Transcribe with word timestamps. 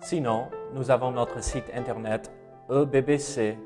Sinon, 0.00 0.48
nous 0.74 0.90
avons 0.90 1.10
notre 1.10 1.42
site 1.42 1.70
internet 1.74 2.30
ebbc.fr. 2.70 3.56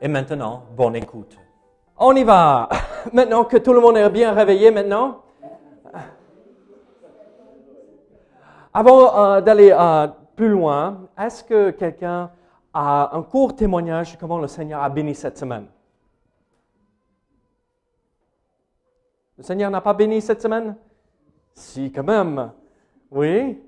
Et 0.00 0.08
maintenant, 0.08 0.62
bonne 0.76 0.96
écoute. 0.96 1.36
On 1.98 2.14
y 2.14 2.24
va. 2.24 2.68
Maintenant 3.12 3.44
que 3.44 3.56
tout 3.56 3.72
le 3.72 3.80
monde 3.80 3.96
est 3.96 4.08
bien 4.10 4.32
réveillé 4.32 4.70
maintenant. 4.70 5.22
Avant 8.72 9.18
euh, 9.18 9.40
d'aller 9.40 9.74
euh, 9.76 10.06
plus 10.36 10.48
loin, 10.48 11.08
est-ce 11.18 11.42
que 11.42 11.70
quelqu'un 11.70 12.30
a 12.72 13.16
un 13.16 13.22
court 13.22 13.56
témoignage 13.56 14.12
de 14.14 14.18
comment 14.20 14.38
le 14.38 14.46
Seigneur 14.46 14.82
a 14.82 14.88
béni 14.88 15.14
cette 15.14 15.38
semaine? 15.38 15.66
Le 19.36 19.42
Seigneur 19.42 19.70
n'a 19.70 19.80
pas 19.80 19.94
béni 19.94 20.20
cette 20.20 20.42
semaine? 20.42 20.76
Si, 21.54 21.90
quand 21.90 22.04
même. 22.04 22.52
Oui. 23.10 23.58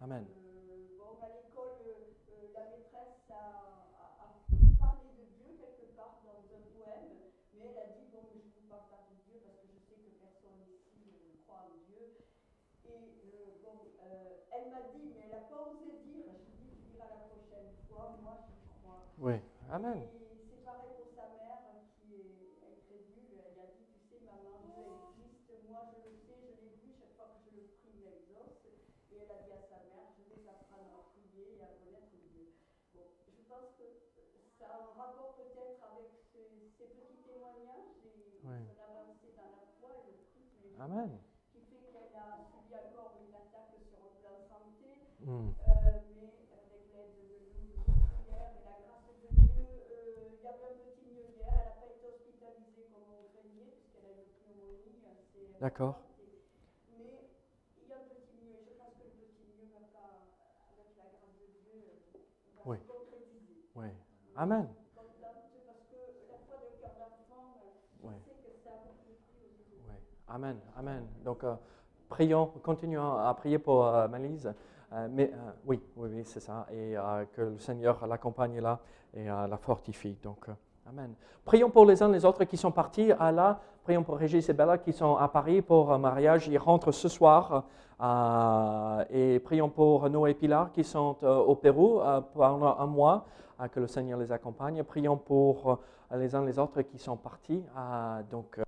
Amen. 0.00 0.24
Bon, 0.96 1.18
à 1.20 1.26
l'école, 1.34 1.82
euh, 1.82 2.54
la 2.54 2.70
maîtresse 2.70 3.26
a, 3.34 3.42
a- 3.98 4.14
a 4.22 4.26
parlé 4.78 5.10
de 5.18 5.26
Dieu 5.34 5.58
quelque 5.58 5.90
part 5.98 6.22
dans 6.22 6.38
un 6.38 6.62
poème, 6.70 7.18
mais 7.58 7.66
elle 7.74 7.82
a 7.82 7.86
dit 7.98 8.06
Bon, 8.14 8.22
mais 8.30 8.38
je 8.38 8.46
ne 8.46 8.54
vous 8.54 8.68
parle 8.70 8.86
pas 8.94 9.02
de 9.10 9.18
Dieu 9.26 9.42
parce 9.42 9.58
que 9.58 9.66
je 9.74 9.78
sais 9.90 9.98
que 9.98 10.14
personne 10.22 10.62
ici 10.70 11.02
ne 11.02 11.42
croit 11.42 11.66
en 11.66 11.82
Dieu. 11.90 12.14
Et 12.86 12.94
euh, 12.94 13.58
bon, 13.66 13.90
euh, 14.06 14.38
elle 14.54 14.70
m'a 14.70 14.86
dit 14.94 15.02
Mais 15.10 15.18
elle 15.26 15.34
n'a 15.34 15.42
pas 15.50 15.66
osé 15.66 15.98
dire. 16.06 16.30
Je 16.30 16.46
lui 16.46 16.62
ai 16.62 16.78
dit 16.78 16.78
Tu 16.78 16.94
diras 16.94 17.10
la 17.10 17.26
prochaine 17.26 17.74
fois, 17.90 18.14
moi 18.22 18.38
j'y 18.46 18.54
crois. 18.78 19.07
Oui. 19.20 19.34
Amen. 19.70 19.98
Et 19.98 20.38
c'est 20.48 20.64
pareil 20.64 20.94
pour 20.96 21.10
sa 21.14 21.26
mère 21.34 21.58
hein, 21.74 21.82
qui 21.98 22.14
est 22.14 22.62
incrédule. 22.62 23.42
Elle 23.42 23.58
a 23.58 23.66
dit 23.74 23.84
Tu 23.90 23.98
sais, 24.06 24.20
maman, 24.24 24.62
Dieu 24.64 24.86
existe. 24.86 25.50
Moi 25.68 25.82
je 25.90 25.98
le 26.06 26.14
sais, 26.24 26.38
je 26.38 26.54
l'ai 26.62 26.72
vu 26.78 26.94
chaque 26.96 27.12
fois 27.18 27.34
que 27.34 27.50
je 27.50 27.50
le 27.58 27.64
prie, 27.82 27.98
il 27.98 28.06
exauce. 28.06 28.62
Et 29.10 29.16
elle 29.18 29.30
a 29.34 29.42
dit 29.42 29.52
à 29.52 29.60
sa 29.66 29.82
mère 29.90 30.14
Je 30.16 30.22
vais 30.30 30.40
t'apprendre 30.46 30.94
à 30.94 31.02
prier 31.12 31.58
et 31.58 31.62
à 31.66 31.70
connaître 31.82 32.14
Dieu. 32.30 32.54
Bon, 32.94 33.10
je 33.26 33.42
pense 33.50 33.74
que 33.76 33.86
ça 34.56 34.66
a 34.70 34.76
un 34.86 34.92
rapport 34.94 35.34
peut-être 35.36 35.82
avec 35.82 36.08
ces, 36.32 36.70
ces 36.78 36.88
petits 36.94 37.20
témoignages 37.26 37.98
et 38.06 38.38
Oui. 38.46 38.58
son 38.70 38.78
avancée 38.78 39.34
dans 39.34 39.50
la 39.50 39.66
foi 39.82 39.90
et 40.06 40.14
le 40.14 40.22
prix 40.30 40.46
Amen. 40.78 41.10
qui 41.52 41.60
fait 41.66 41.90
qu'elle 41.90 42.14
a 42.14 42.38
subi 42.54 42.70
encore 42.78 43.18
une 43.18 43.34
attaque 43.34 43.74
sur 43.82 43.98
le 43.98 44.14
plan 44.22 44.38
santé. 44.46 45.10
Hmm. 45.26 45.50
Euh, 45.50 45.98
mais 46.14 46.30
avec 46.54 46.86
l'aide 46.94 47.14
de 47.18 47.26
nous, 47.58 47.82
de 47.82 47.90
prière 47.90 48.54
et 48.54 48.62
la 48.62 48.76
grâce 48.86 49.10
de 49.18 49.28
Dieu, 49.34 49.66
euh, 49.66 50.38
il 50.38 50.42
y 50.42 50.46
avait 50.46 50.70
un 50.70 50.78
petit 50.86 51.02
mieux 51.10 51.26
hier. 51.34 51.50
Elle 51.50 51.66
n'a 51.66 51.74
pas 51.82 51.90
été 51.90 52.06
hospitalisée 52.06 52.86
comme 52.94 53.10
on 53.10 53.26
craignait, 53.34 53.74
puisqu'elle 53.74 54.06
a 54.06 54.14
une 54.14 54.30
pneumonie 54.38 55.02
assez 55.10 55.18
D'accord. 55.18 55.26
importante. 55.26 55.26
Mais 55.28 55.42
il 55.42 55.47
y 55.47 55.47
a 55.47 55.47
un 55.47 55.47
petit 55.47 55.47
mieux. 55.47 55.47
Je 55.47 55.47
pense 55.47 55.47
que 55.47 55.47
le 55.47 55.47
petit 55.47 55.47
mieux 55.47 55.47
va 55.47 55.47
pas, 55.47 55.47
avec 55.47 55.47
la 55.47 55.47
grâce 55.47 55.47
de 55.47 55.47
Dieu, 55.47 55.47
va 55.47 55.47
Oui. 55.47 55.47
se 55.47 55.47
concrétiser. 55.47 55.47
Oui. 55.47 55.47
Amen. 55.47 55.47
Contente 55.47 55.47
parce 55.47 55.47
que 55.47 55.47
la 55.47 55.47
foi 55.47 55.47
d'un 55.47 55.47
cœur 55.47 55.47
d'enfant, 55.47 55.47
euh, 55.47 55.47
je 55.47 55.47
Oui. 55.47 55.47
sais 55.47 55.47
que 55.47 55.47
ça 55.47 55.47
a 55.47 55.47
beaucoup 55.47 55.47
de 55.47 55.47
prix 68.04 68.24
aux 68.24 68.30
yeux 68.30 68.54
de 68.54 68.60
Dieu. 68.62 69.88
Oui. 69.88 69.94
Amen. 70.28 70.60
Amen. 70.76 71.06
Donc, 71.24 71.42
euh, 71.44 71.54
prions, 72.08 72.46
continuons 72.62 73.16
à 73.16 73.34
prier 73.34 73.58
pour 73.58 73.86
euh, 73.86 74.06
Malise. 74.08 74.52
Euh, 74.92 75.08
mais 75.10 75.32
euh, 75.32 75.50
oui, 75.66 75.82
oui, 75.96 76.10
oui, 76.14 76.24
c'est 76.24 76.40
ça. 76.40 76.66
Et 76.70 76.94
que 77.32 77.42
le 77.42 77.58
Seigneur 77.58 78.06
l'accompagne 78.06 78.60
là 78.60 78.80
et 79.14 79.24
la 79.24 79.56
fortifie. 79.56 80.16
Donc, 80.22 80.46
Amen. 80.88 81.12
Prions 81.44 81.68
pour 81.68 81.84
les 81.84 82.02
uns 82.02 82.08
les 82.08 82.24
autres 82.24 82.44
qui 82.44 82.56
sont 82.56 82.70
partis 82.70 83.12
à 83.12 83.30
là. 83.30 83.60
Prions 83.84 84.02
pour 84.02 84.16
Régis 84.16 84.48
et 84.48 84.54
Bella 84.54 84.78
qui 84.78 84.92
sont 84.94 85.16
à 85.16 85.28
Paris 85.28 85.60
pour 85.60 85.92
un 85.92 85.98
mariage. 85.98 86.48
Ils 86.48 86.56
rentrent 86.56 86.92
ce 86.92 87.08
soir. 87.08 87.64
Euh, 88.00 89.04
et 89.10 89.38
prions 89.40 89.68
pour 89.68 90.08
Noé 90.08 90.30
et 90.30 90.34
Pilar 90.34 90.72
qui 90.72 90.84
sont 90.84 91.16
euh, 91.24 91.36
au 91.36 91.56
Pérou 91.56 92.00
euh, 92.00 92.20
pendant 92.32 92.78
un 92.78 92.86
mois. 92.86 93.26
que 93.72 93.80
le 93.80 93.86
Seigneur 93.88 94.18
les 94.18 94.30
accompagne. 94.32 94.82
Prions 94.84 95.16
pour 95.16 95.78
les 96.14 96.34
uns 96.34 96.44
les 96.44 96.58
autres 96.58 96.80
qui 96.82 96.96
sont 96.96 97.16
partis. 97.16 97.62
donc, 98.30 98.58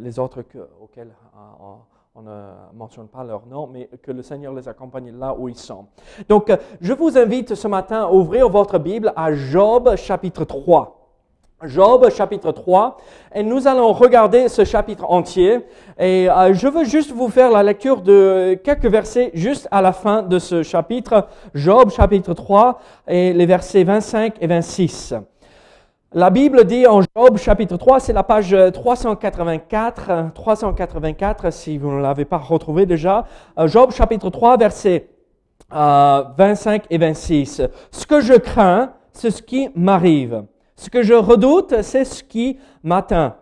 les 0.00 0.18
autres 0.18 0.42
que- 0.42 0.66
auxquels 0.80 1.12
on, 1.60 1.76
on 2.16 2.22
ne 2.22 2.50
mentionne 2.74 3.06
pas 3.06 3.22
leur 3.22 3.46
nom, 3.46 3.68
mais 3.68 3.88
que 4.02 4.10
le 4.10 4.22
Seigneur 4.22 4.52
les 4.52 4.68
accompagne 4.68 5.12
là 5.16 5.32
où 5.38 5.48
ils 5.48 5.56
sont. 5.56 5.86
Donc, 6.28 6.50
euh, 6.50 6.56
je 6.80 6.92
vous 6.92 7.16
invite 7.16 7.54
ce 7.54 7.68
matin 7.68 8.02
à 8.02 8.10
ouvrir 8.10 8.48
votre 8.48 8.78
Bible 8.78 9.12
à 9.14 9.32
Job 9.32 9.94
chapitre 9.96 10.44
3. 10.44 10.96
Job 11.64 12.10
chapitre 12.10 12.50
3, 12.52 12.96
et 13.34 13.42
nous 13.44 13.68
allons 13.68 13.92
regarder 13.92 14.48
ce 14.48 14.64
chapitre 14.64 15.04
entier, 15.08 15.60
et 15.98 16.28
euh, 16.28 16.52
je 16.54 16.66
veux 16.66 16.84
juste 16.84 17.12
vous 17.12 17.28
faire 17.28 17.50
la 17.50 17.62
lecture 17.62 18.00
de 18.00 18.58
quelques 18.64 18.86
versets 18.86 19.30
juste 19.34 19.68
à 19.70 19.80
la 19.82 19.92
fin 19.92 20.22
de 20.22 20.38
ce 20.38 20.62
chapitre, 20.62 21.28
Job 21.54 21.90
chapitre 21.90 22.32
3, 22.34 22.80
et 23.06 23.32
les 23.34 23.46
versets 23.46 23.84
25 23.84 24.36
et 24.40 24.46
26. 24.46 25.14
La 26.12 26.30
Bible 26.30 26.64
dit 26.64 26.88
en 26.88 27.02
Job 27.02 27.36
chapitre 27.36 27.76
3, 27.76 28.00
c'est 28.00 28.12
la 28.12 28.24
page 28.24 28.56
384, 28.72 30.06
euh, 30.10 30.24
384 30.34 31.52
si 31.52 31.78
vous 31.78 31.92
ne 31.92 32.00
l'avez 32.00 32.24
pas 32.24 32.38
retrouvé 32.38 32.84
déjà. 32.84 33.26
Euh, 33.56 33.68
Job 33.68 33.92
chapitre 33.92 34.28
3, 34.28 34.56
versets 34.56 35.08
euh, 35.72 36.24
25 36.36 36.86
et 36.90 36.98
26. 36.98 37.62
Ce 37.92 38.06
que 38.06 38.20
je 38.20 38.34
crains, 38.34 38.92
c'est 39.12 39.30
ce 39.30 39.40
qui 39.40 39.68
m'arrive. 39.76 40.42
Ce 40.74 40.90
que 40.90 41.04
je 41.04 41.14
redoute, 41.14 41.80
c'est 41.82 42.04
ce 42.04 42.24
qui 42.24 42.58
m'atteint. 42.82 43.36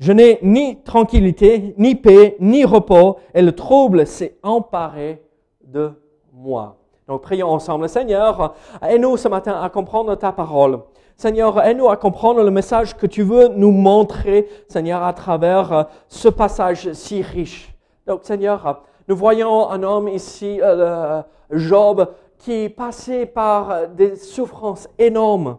Je 0.00 0.10
n'ai 0.10 0.40
ni 0.42 0.82
tranquillité, 0.82 1.76
ni 1.78 1.94
paix, 1.94 2.36
ni 2.40 2.64
repos, 2.64 3.18
et 3.32 3.42
le 3.42 3.52
trouble 3.52 4.08
s'est 4.08 4.38
emparé 4.42 5.22
de 5.64 5.92
moi. 6.32 6.78
Donc 7.06 7.22
prions 7.22 7.50
ensemble. 7.50 7.88
Seigneur, 7.88 8.54
aide-nous 8.82 9.16
ce 9.16 9.28
matin 9.28 9.60
à 9.62 9.68
comprendre 9.68 10.16
ta 10.16 10.32
parole. 10.32 10.80
Seigneur, 11.16 11.62
aide-nous 11.62 11.88
à 11.88 11.96
comprendre 11.96 12.42
le 12.42 12.50
message 12.50 12.96
que 12.96 13.06
tu 13.06 13.22
veux 13.22 13.48
nous 13.48 13.70
montrer, 13.70 14.48
Seigneur, 14.68 15.02
à 15.02 15.12
travers 15.12 15.72
euh, 15.72 15.82
ce 16.08 16.28
passage 16.28 16.92
si 16.92 17.22
riche. 17.22 17.72
Donc 18.06 18.24
Seigneur, 18.24 18.82
nous 19.06 19.16
voyons 19.16 19.70
un 19.70 19.82
homme 19.82 20.08
ici, 20.08 20.58
euh, 20.60 21.22
Job, 21.50 22.08
qui 22.38 22.68
passé 22.68 23.26
par 23.26 23.88
des 23.88 24.16
souffrances 24.16 24.88
énormes. 24.98 25.58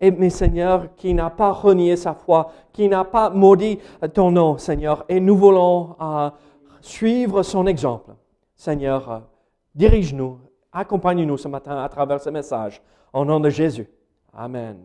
Mais 0.00 0.30
Seigneur, 0.30 0.94
qui 0.96 1.14
n'a 1.14 1.30
pas 1.30 1.52
renié 1.52 1.94
sa 1.94 2.12
foi, 2.12 2.50
qui 2.72 2.88
n'a 2.88 3.04
pas 3.04 3.30
maudit 3.30 3.78
ton 4.12 4.32
nom, 4.32 4.58
Seigneur. 4.58 5.04
Et 5.08 5.20
nous 5.20 5.36
voulons 5.36 5.94
euh, 6.00 6.30
suivre 6.80 7.44
son 7.44 7.68
exemple. 7.68 8.10
Seigneur, 8.56 9.22
dirige-nous, 9.76 10.40
accompagne-nous 10.72 11.38
ce 11.38 11.46
matin 11.46 11.78
à 11.82 11.88
travers 11.88 12.20
ce 12.20 12.30
message. 12.30 12.82
Au 13.12 13.24
nom 13.24 13.38
de 13.38 13.48
Jésus. 13.48 13.88
Amen. 14.34 14.78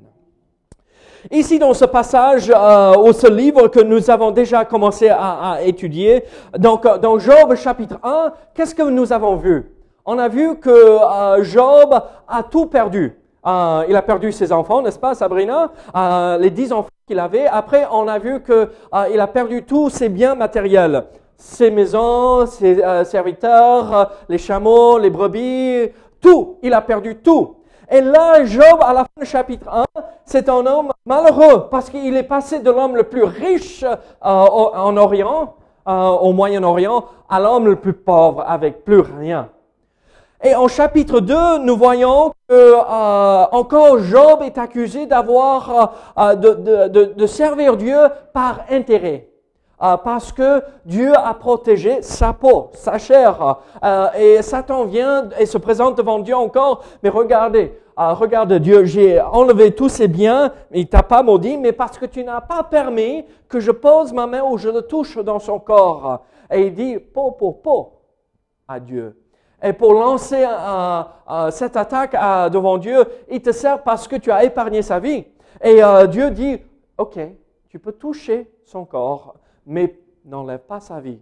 Ici, 1.32 1.58
dans 1.58 1.74
ce 1.74 1.86
passage, 1.86 2.52
euh, 2.54 2.98
ou 2.98 3.14
ce 3.14 3.28
livre 3.28 3.70
que 3.70 3.80
nous 3.80 4.10
avons 4.10 4.32
déjà 4.32 4.66
commencé 4.66 5.08
à, 5.10 5.54
à 5.54 5.62
étudier, 5.62 6.26
donc 6.58 6.86
euh, 6.86 6.98
dans 6.98 7.18
Job 7.18 7.56
chapitre 7.56 7.98
1, 8.04 8.34
qu'est-ce 8.54 8.76
que 8.76 8.84
nous 8.84 9.14
avons 9.14 9.36
vu? 9.38 9.72
On 10.06 10.20
a 10.20 10.28
vu 10.28 10.58
que 10.60 10.70
euh, 10.70 11.44
Job 11.44 11.98
a 12.28 12.44
tout 12.44 12.66
perdu. 12.66 13.18
Euh, 13.46 13.86
il 13.88 13.96
a 13.96 14.02
perdu 14.02 14.34
ses 14.34 14.52
enfants, 14.52 14.82
n'est-ce 14.82 15.00
pas, 15.00 15.16
Sabrina? 15.16 15.72
Euh, 15.96 16.38
Les 16.38 16.50
dix 16.50 16.72
enfants 16.74 16.90
qu'il 17.08 17.20
avait. 17.20 17.48
Après, 17.48 17.88
on 17.92 18.08
a 18.08 18.20
vu 18.20 18.42
que 18.42 18.70
euh, 18.94 19.20
a 19.22 19.28
perdu 19.28 19.64
tous 19.64 19.90
ses 19.90 20.10
biens 20.10 20.36
matériels, 20.36 21.06
ses 21.38 21.72
maisons, 21.72 22.46
ses 22.46 22.82
serviteurs, 23.06 24.12
les 24.28 24.38
chameaux, 24.38 24.98
les 24.98 25.10
brebis, 25.10 25.90
tout. 26.20 26.58
Il 26.64 26.74
a 26.74 26.82
perdu 26.82 27.16
tout. 27.16 27.57
Et 27.90 28.02
là, 28.02 28.44
Job, 28.44 28.80
à 28.82 28.94
la 28.94 29.04
fin 29.04 29.22
du 29.22 29.26
chapitre 29.26 29.68
1, 29.72 29.86
c'est 30.26 30.50
un 30.50 30.66
homme 30.66 30.92
malheureux 31.06 31.70
parce 31.72 31.90
qu'il 31.90 32.18
est 32.18 32.24
passé 32.24 32.60
de 32.60 32.70
l'homme 32.70 32.98
le 32.98 33.04
plus 33.04 33.24
riche 33.24 33.84
euh, 33.84 33.96
en 34.22 34.98
Orient, 34.98 35.56
euh, 35.88 36.10
au 36.10 36.34
Moyen-Orient, 36.34 37.06
à 37.30 37.40
l'homme 37.40 37.66
le 37.66 37.78
plus 37.78 37.94
pauvre 37.94 38.44
avec 38.46 38.84
plus 38.84 39.00
rien. 39.00 39.50
Et 40.44 40.54
en 40.54 40.68
chapitre 40.68 41.22
2, 41.22 41.60
nous 41.60 41.78
voyons 41.78 42.34
euh, 42.52 42.76
encore 43.52 44.00
Job 44.00 44.42
est 44.44 44.58
accusé 44.58 45.06
d'avoir 45.06 45.94
de 46.36 47.26
servir 47.26 47.78
Dieu 47.78 47.98
par 48.34 48.60
intérêt. 48.70 49.30
Euh, 49.80 49.96
parce 49.96 50.32
que 50.32 50.64
Dieu 50.86 51.14
a 51.16 51.36
protégé 51.36 52.02
sa 52.02 52.34
peau, 52.34 52.72
sa 52.74 52.98
chair. 52.98 53.58
Euh, 53.84 54.08
et 54.18 54.42
Satan 54.42 54.86
vient 54.86 55.30
et 55.40 55.46
se 55.46 55.60
présente 55.60 55.98
devant 55.98 56.18
Dieu 56.18 56.36
encore. 56.36 56.84
Mais 57.04 57.10
regardez, 57.10 57.80
euh, 58.00 58.14
regarde 58.14 58.54
Dieu, 58.54 58.86
j'ai 58.86 59.22
enlevé 59.22 59.76
tous 59.76 59.90
ses 59.90 60.08
biens, 60.08 60.52
il 60.72 60.88
t'a 60.88 61.04
pas 61.04 61.22
maudit, 61.22 61.58
mais 61.58 61.74
parce 61.74 62.00
que 62.00 62.08
tu 62.08 62.24
n'as 62.24 62.42
pas 62.42 62.64
permis 62.64 63.24
que 63.48 63.60
je 63.60 63.70
pose 63.70 64.14
ma 64.14 64.26
main 64.26 64.42
ou 64.42 64.58
je 64.58 64.70
le 64.70 64.82
touche 64.82 65.20
dans 65.20 65.40
son 65.40 65.60
corps. 65.60 66.26
Et 66.52 66.68
il 66.68 66.74
dit, 66.74 66.98
po, 66.98 67.32
po, 67.32 67.52
po, 67.52 68.02
à 68.68 68.80
Dieu. 68.80 69.16
Et 69.62 69.74
pour 69.74 69.94
lancer 69.94 70.46
cette 71.50 71.76
attaque 71.76 72.14
devant 72.52 72.78
Dieu, 72.78 73.04
il 73.30 73.42
te 73.42 73.52
sert 73.52 73.82
parce 73.82 74.08
que 74.08 74.16
tu 74.16 74.32
as 74.32 74.44
épargné 74.44 74.84
sa 74.84 75.00
vie. 75.00 75.26
Et 75.64 75.82
Dieu 76.10 76.30
dit, 76.30 76.60
OK, 76.98 77.18
tu 77.68 77.80
peux 77.80 77.94
toucher 77.94 78.52
son 78.64 78.86
corps, 78.86 79.34
mais 79.68 80.00
n'enlève 80.26 80.62
pas 80.62 80.80
sa 80.80 81.00
vie. 81.00 81.20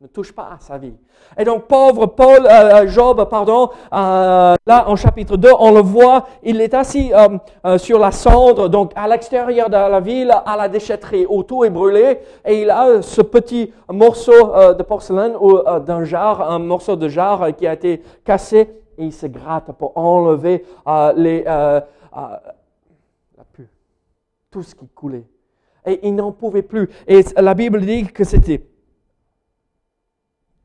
Ne 0.00 0.08
touche 0.08 0.32
pas 0.32 0.50
à 0.52 0.58
sa 0.58 0.78
vie. 0.78 0.96
Et 1.38 1.44
donc, 1.44 1.68
pauvre 1.68 2.06
Paul, 2.06 2.44
euh, 2.44 2.88
Job, 2.88 3.24
pardon, 3.30 3.70
euh, 3.92 4.56
là 4.66 4.88
en 4.88 4.96
chapitre 4.96 5.36
2, 5.36 5.48
on 5.60 5.70
le 5.70 5.80
voit, 5.80 6.26
il 6.42 6.60
est 6.60 6.74
assis 6.74 7.12
euh, 7.14 7.38
euh, 7.64 7.78
sur 7.78 8.00
la 8.00 8.10
cendre, 8.10 8.68
donc 8.68 8.90
à 8.96 9.06
l'extérieur 9.06 9.68
de 9.68 9.76
la 9.76 10.00
ville, 10.00 10.34
à 10.44 10.56
la 10.56 10.68
déchetterie, 10.68 11.24
où 11.28 11.44
tout 11.44 11.64
est 11.64 11.70
brûlé, 11.70 12.18
et 12.44 12.62
il 12.62 12.70
a 12.70 13.00
ce 13.00 13.22
petit 13.22 13.72
morceau 13.88 14.32
euh, 14.56 14.74
de 14.74 14.82
porcelaine 14.82 15.36
ou 15.40 15.58
euh, 15.58 15.78
d'un 15.78 16.02
jarre, 16.02 16.50
un 16.50 16.58
morceau 16.58 16.96
de 16.96 17.08
jarre 17.08 17.42
euh, 17.44 17.50
qui 17.52 17.68
a 17.68 17.74
été 17.74 18.02
cassé, 18.24 18.82
et 18.98 19.04
il 19.04 19.12
se 19.12 19.26
gratte 19.26 19.70
pour 19.78 19.96
enlever 19.96 20.66
euh, 20.88 21.12
euh, 21.16 21.80
euh, 22.16 22.36
la 23.38 23.44
pu, 23.52 23.68
tout 24.50 24.64
ce 24.64 24.74
qui 24.74 24.88
coulait. 24.88 25.26
Et 25.86 26.06
il 26.06 26.14
n'en 26.14 26.32
pouvait 26.32 26.62
plus. 26.62 26.88
Et 27.06 27.22
la 27.36 27.54
Bible 27.54 27.80
dit 27.80 28.06
que 28.06 28.24
c'était 28.24 28.64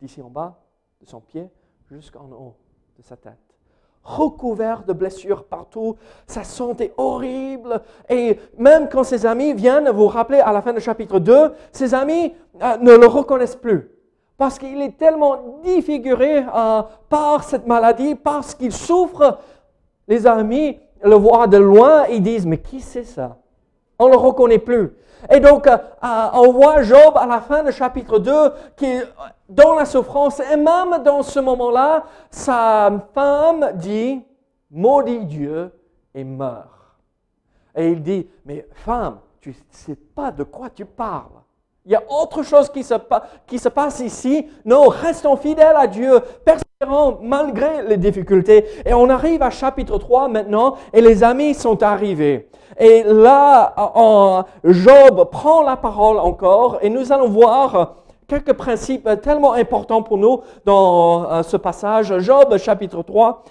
d'ici 0.02 0.22
en 0.22 0.30
bas 0.30 0.60
de 1.02 1.08
son 1.08 1.22
pied 1.22 1.48
jusqu'en 1.90 2.26
haut 2.32 2.56
de 2.98 3.04
sa 3.04 3.16
tête. 3.16 3.34
Recouvert 4.04 4.84
de 4.86 4.94
blessures 4.94 5.44
partout, 5.44 5.98
ça 6.28 6.44
sentait 6.44 6.94
horrible. 6.98 7.82
Et 8.10 8.40
même 8.58 8.88
quand 8.88 9.04
ses 9.04 9.26
amis 9.26 9.54
viennent, 9.54 9.90
vous 9.90 10.08
rappelez 10.08 10.40
à 10.40 10.54
la 10.54 10.62
fin 10.62 10.72
du 10.72 10.80
chapitre 10.80 11.20
2, 11.20 11.52
ses 11.72 11.94
amis 11.94 12.34
euh, 12.62 12.78
ne 12.78 12.94
le 12.94 13.06
reconnaissent 13.06 13.58
plus. 13.58 13.92
Parce 14.38 14.60
qu'il 14.60 14.82
est 14.82 14.98
tellement 14.98 15.60
défiguré 15.64 16.38
euh, 16.38 16.84
par 17.10 17.44
cette 17.44 17.68
maladie, 17.68 18.16
parce 18.16 18.56
qu'il 18.56 18.72
souffre. 18.72 19.40
Les 20.08 20.26
amis 20.26 20.80
le 21.04 21.16
voient 21.16 21.48
de 21.48 21.58
loin 21.58 22.06
et 22.06 22.22
disent, 22.22 22.46
mais 22.46 22.60
qui 22.60 22.80
c'est 22.80 23.04
ça? 23.04 23.38
On 24.00 24.08
ne 24.08 24.12
le 24.12 24.18
reconnaît 24.18 24.60
plus. 24.60 24.94
Et 25.32 25.40
donc, 25.40 25.68
euh, 25.68 25.78
euh, 26.04 26.28
on 26.34 26.52
voit 26.52 26.84
Job 26.84 27.14
à 27.16 27.26
la 27.26 27.42
fin 27.42 27.64
du 27.64 27.72
chapitre 27.72 28.20
2 28.20 28.32
qui 28.76 28.88
dans 29.50 29.76
la 29.76 29.86
souffrance. 29.86 30.40
Et 30.40 30.56
même 30.56 31.02
dans 31.04 31.24
ce 31.24 31.40
moment-là, 31.40 32.04
sa 32.30 32.92
femme 33.14 33.72
dit, 33.76 34.22
maudit 34.70 35.26
Dieu 35.26 35.72
et 36.14 36.24
meurt. 36.24 36.70
Et 37.76 37.92
il 37.92 38.02
dit, 38.02 38.28
mais 38.46 38.68
femme, 38.72 39.20
tu 39.40 39.50
ne 39.50 39.56
sais 39.70 39.96
pas 39.96 40.32
de 40.32 40.44
quoi 40.44 40.70
tu 40.70 40.86
parles. 40.86 41.42
Il 41.86 41.92
y 41.92 41.96
a 41.96 42.04
autre 42.10 42.44
chose 42.44 42.70
qui 42.70 42.84
se, 42.84 42.96
qui 43.46 43.58
se 43.58 43.70
passe 43.70 44.02
ici. 44.02 44.46
Non, 44.66 44.90
restons 44.90 45.38
fidèles 45.38 45.76
à 45.78 45.88
Dieu, 45.88 46.20
persévérons 46.44 47.20
malgré 47.22 47.84
les 47.84 47.96
difficultés. 47.96 48.66
Et 48.86 48.94
on 48.94 49.10
arrive 49.10 49.42
à 49.42 49.50
chapitre 49.50 49.98
3 49.98 50.28
maintenant, 50.28 50.76
et 50.92 51.00
les 51.00 51.24
amis 51.24 51.54
sont 51.54 51.82
arrivés. 51.82 52.50
Et 52.80 53.04
là, 53.04 54.46
Job 54.64 55.30
prend 55.32 55.64
la 55.64 55.78
parole 55.78 56.20
encore, 56.20 56.78
et 56.82 56.90
nous 56.90 57.12
allons 57.12 57.28
voir 57.28 57.96
quelques 58.28 58.54
principes 58.54 59.10
tellement 59.22 59.54
importants 59.54 60.04
pour 60.04 60.18
nous 60.18 60.42
dans 60.66 61.32
euh, 61.32 61.44
ce 61.44 61.58
passage. 61.58 62.18
Job 62.20 62.58
chapitre 62.58 63.02
3. 63.02 63.44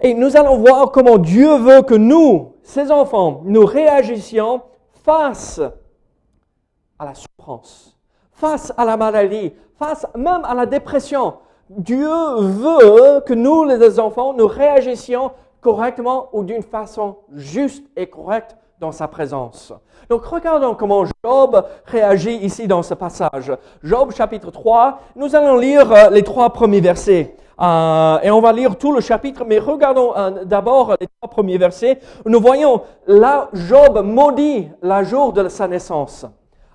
Et 0.00 0.14
nous 0.14 0.36
allons 0.36 0.58
voir 0.58 0.90
comment 0.90 1.18
Dieu 1.18 1.56
veut 1.56 1.82
que 1.82 1.94
nous, 1.94 2.52
ses 2.62 2.90
enfants, 2.90 3.40
nous 3.44 3.64
réagissions 3.64 4.60
face 5.04 5.60
à 6.98 7.04
la 7.04 7.14
souffrance, 7.14 7.96
face 8.32 8.72
à 8.76 8.84
la 8.84 8.96
maladie, 8.96 9.52
face 9.78 10.06
même 10.14 10.44
à 10.44 10.54
la 10.54 10.66
dépression. 10.66 11.34
Dieu 11.70 12.08
veut 12.38 13.20
que 13.26 13.34
nous, 13.34 13.64
les 13.64 13.98
enfants, 14.00 14.32
nous 14.34 14.46
réagissions 14.46 15.32
correctement 15.60 16.28
ou 16.32 16.44
d'une 16.44 16.62
façon 16.62 17.16
juste 17.34 17.84
et 17.96 18.06
correcte 18.06 18.56
dans 18.80 18.92
sa 18.92 19.08
présence. 19.08 19.72
Donc 20.08 20.24
regardons 20.24 20.74
comment 20.74 21.04
Job 21.24 21.64
réagit 21.84 22.36
ici 22.36 22.66
dans 22.66 22.82
ce 22.82 22.94
passage. 22.94 23.52
Job 23.82 24.12
chapitre 24.12 24.50
3, 24.50 25.00
nous 25.16 25.34
allons 25.34 25.56
lire 25.56 25.92
euh, 25.92 26.10
les 26.10 26.22
trois 26.22 26.50
premiers 26.50 26.80
versets. 26.80 27.34
Euh, 27.60 28.20
et 28.22 28.30
on 28.30 28.40
va 28.40 28.52
lire 28.52 28.76
tout 28.76 28.92
le 28.92 29.00
chapitre, 29.00 29.44
mais 29.44 29.58
regardons 29.58 30.16
euh, 30.16 30.44
d'abord 30.44 30.94
les 31.00 31.08
trois 31.08 31.28
premiers 31.28 31.58
versets. 31.58 31.98
Nous 32.24 32.40
voyons 32.40 32.82
là 33.06 33.48
Job 33.52 34.00
maudit 34.04 34.68
la 34.80 35.02
jour 35.02 35.32
de 35.32 35.48
sa 35.48 35.66
naissance. 35.66 36.24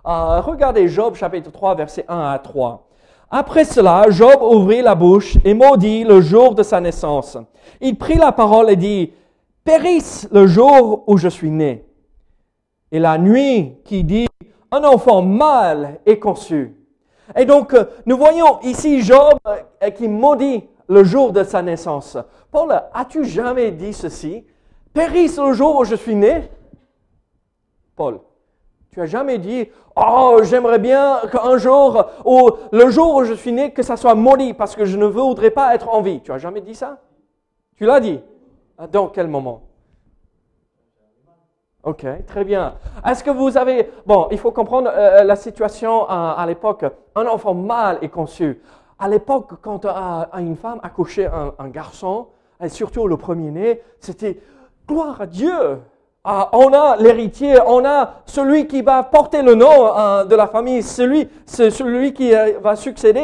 Regardez 0.05 0.89
Job 0.89 1.15
chapitre 1.15 1.49
3, 1.49 1.75
versets 1.75 2.03
1 2.09 2.31
à 2.33 2.37
3. 2.37 2.85
Après 3.35 3.65
cela, 3.65 4.05
Job 4.11 4.43
ouvrit 4.43 4.83
la 4.83 4.93
bouche 4.93 5.39
et 5.43 5.55
maudit 5.55 6.03
le 6.03 6.21
jour 6.21 6.53
de 6.53 6.61
sa 6.61 6.79
naissance. 6.79 7.35
Il 7.81 7.97
prit 7.97 8.19
la 8.19 8.31
parole 8.31 8.69
et 8.69 8.75
dit, 8.75 9.11
Périsse 9.63 10.27
le 10.31 10.45
jour 10.45 11.03
où 11.07 11.17
je 11.17 11.29
suis 11.29 11.49
né. 11.49 11.83
Et 12.91 12.99
la 12.99 13.17
nuit 13.17 13.73
qui 13.85 14.03
dit, 14.03 14.27
un 14.69 14.83
enfant 14.83 15.23
mâle 15.23 15.99
est 16.05 16.19
conçu. 16.19 16.75
Et 17.35 17.45
donc, 17.45 17.75
nous 18.05 18.17
voyons 18.17 18.59
ici 18.61 19.01
Job 19.01 19.39
euh, 19.47 19.89
qui 19.89 20.07
maudit 20.07 20.63
le 20.87 21.03
jour 21.03 21.31
de 21.31 21.43
sa 21.43 21.63
naissance. 21.63 22.19
Paul, 22.51 22.83
as-tu 22.93 23.25
jamais 23.25 23.71
dit 23.71 23.93
ceci 23.93 24.45
Périsse 24.93 25.39
le 25.39 25.53
jour 25.53 25.79
où 25.79 25.85
je 25.85 25.95
suis 25.95 26.13
né 26.13 26.51
Paul, 27.95 28.19
tu 28.93 29.01
as 29.01 29.07
jamais 29.07 29.39
dit, 29.39 29.67
oh, 29.95 30.39
j'aimerais 30.43 30.77
bien 30.77 31.19
qu'un 31.31 31.57
jour, 31.57 32.05
ou 32.25 32.51
le 32.71 32.89
jour 32.91 33.15
où 33.15 33.23
je 33.23 33.33
suis 33.33 33.51
né, 33.51 33.71
que 33.71 33.81
ça 33.81 33.97
soit 33.97 34.13
maudit 34.13 34.53
parce 34.53 34.75
que 34.75 34.85
je 34.85 34.97
ne 34.97 35.05
voudrais 35.05 35.49
pas 35.49 35.73
être 35.73 35.89
en 35.89 36.01
vie. 36.01 36.21
Tu 36.21 36.31
as 36.31 36.37
jamais 36.37 36.61
dit 36.61 36.75
ça? 36.75 36.99
Tu 37.75 37.85
l'as 37.85 37.99
dit 37.99 38.19
Ah, 38.77 38.85
Dans 38.85 39.07
quel 39.07 39.27
moment? 39.27 39.63
Ok, 41.83 42.05
très 42.27 42.43
bien. 42.43 42.75
Est-ce 43.05 43.23
que 43.23 43.31
vous 43.31 43.57
avez... 43.57 43.89
Bon, 44.05 44.27
il 44.29 44.37
faut 44.37 44.51
comprendre 44.51 44.91
euh, 44.93 45.23
la 45.23 45.35
situation 45.35 46.07
à, 46.07 46.45
l'époque. 46.45 46.85
Un 47.15 47.25
enfant 47.25 47.55
mâle 47.55 47.97
est 48.03 48.09
conçu. 48.09 48.61
À 48.99 49.09
l'époque, 49.09 49.53
quand 49.61 49.85
euh, 49.85 49.91
une 50.37 50.55
femme 50.55 50.79
accouchait 50.83 51.25
un, 51.25 51.53
un 51.57 51.67
garçon, 51.69 52.27
et 52.63 52.69
surtout 52.69 53.07
le 53.07 53.17
premier-né, 53.17 53.81
c'était 53.99 54.39
gloire 54.87 55.19
à 55.19 55.25
Dieu. 55.25 55.79
Ah, 56.25 56.49
on 56.53 56.71
a 56.71 56.95
l'héritier, 56.95 57.57
on 57.67 57.83
a 57.83 58.21
celui 58.25 58.65
qui 58.65 58.81
va 58.81 59.03
porter 59.03 59.41
le 59.41 59.55
nom 59.55 59.97
euh, 59.97 60.23
de 60.23 60.35
la 60.37 60.47
famille, 60.47 60.81
celui, 60.81 61.27
c'est 61.45 61.69
celui 61.69 62.13
qui 62.13 62.33
euh, 62.33 62.59
va 62.61 62.77
succéder 62.77 63.23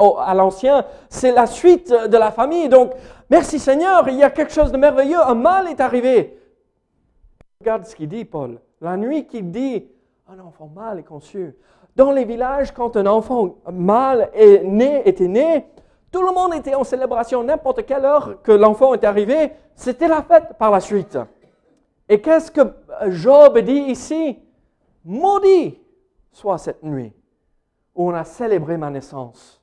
au- 0.00 0.16
à 0.18 0.34
l'ancien. 0.34 0.84
C'est 1.08 1.30
la 1.30 1.46
suite 1.46 1.90
de 1.92 2.16
la 2.16 2.32
famille. 2.32 2.68
Donc, 2.68 2.90
merci 3.30 3.60
Seigneur, 3.60 4.08
il 4.08 4.16
y 4.16 4.24
a 4.24 4.30
quelque 4.30 4.50
chose 4.52 4.72
de 4.72 4.76
merveilleux. 4.76 5.20
Un 5.20 5.34
mal 5.36 5.68
est 5.68 5.80
arrivé. 5.80 6.36
Regarde 7.60 7.84
ce 7.86 7.94
qu'il 7.94 8.08
dit, 8.08 8.24
Paul. 8.24 8.58
La 8.80 8.96
nuit 8.96 9.24
qu'il 9.28 9.52
dit, 9.52 9.86
un 10.28 10.40
enfant 10.44 10.68
mâle 10.74 10.98
est 10.98 11.04
conçu. 11.04 11.54
Dans 11.94 12.10
les 12.10 12.24
villages, 12.24 12.72
quand 12.72 12.96
un 12.96 13.06
enfant 13.06 13.54
mâle 13.72 14.28
est 14.34 14.64
né, 14.64 15.02
était 15.08 15.28
né, 15.28 15.66
tout 16.10 16.22
le 16.22 16.32
monde 16.32 16.52
était 16.54 16.74
en 16.74 16.82
célébration. 16.82 17.44
N'importe 17.44 17.86
quelle 17.86 18.04
heure 18.04 18.42
que 18.42 18.50
l'enfant 18.50 18.94
est 18.94 19.04
arrivé, 19.04 19.52
c'était 19.76 20.08
la 20.08 20.22
fête 20.22 20.54
par 20.58 20.72
la 20.72 20.80
suite. 20.80 21.16
Et 22.08 22.20
qu'est-ce 22.20 22.50
que 22.50 22.74
Job 23.08 23.58
dit 23.58 23.72
ici? 23.72 24.38
Maudit 25.04 25.78
soit 26.32 26.58
cette 26.58 26.82
nuit 26.82 27.12
où 27.94 28.10
on 28.10 28.14
a 28.14 28.24
célébré 28.24 28.76
ma 28.76 28.90
naissance. 28.90 29.62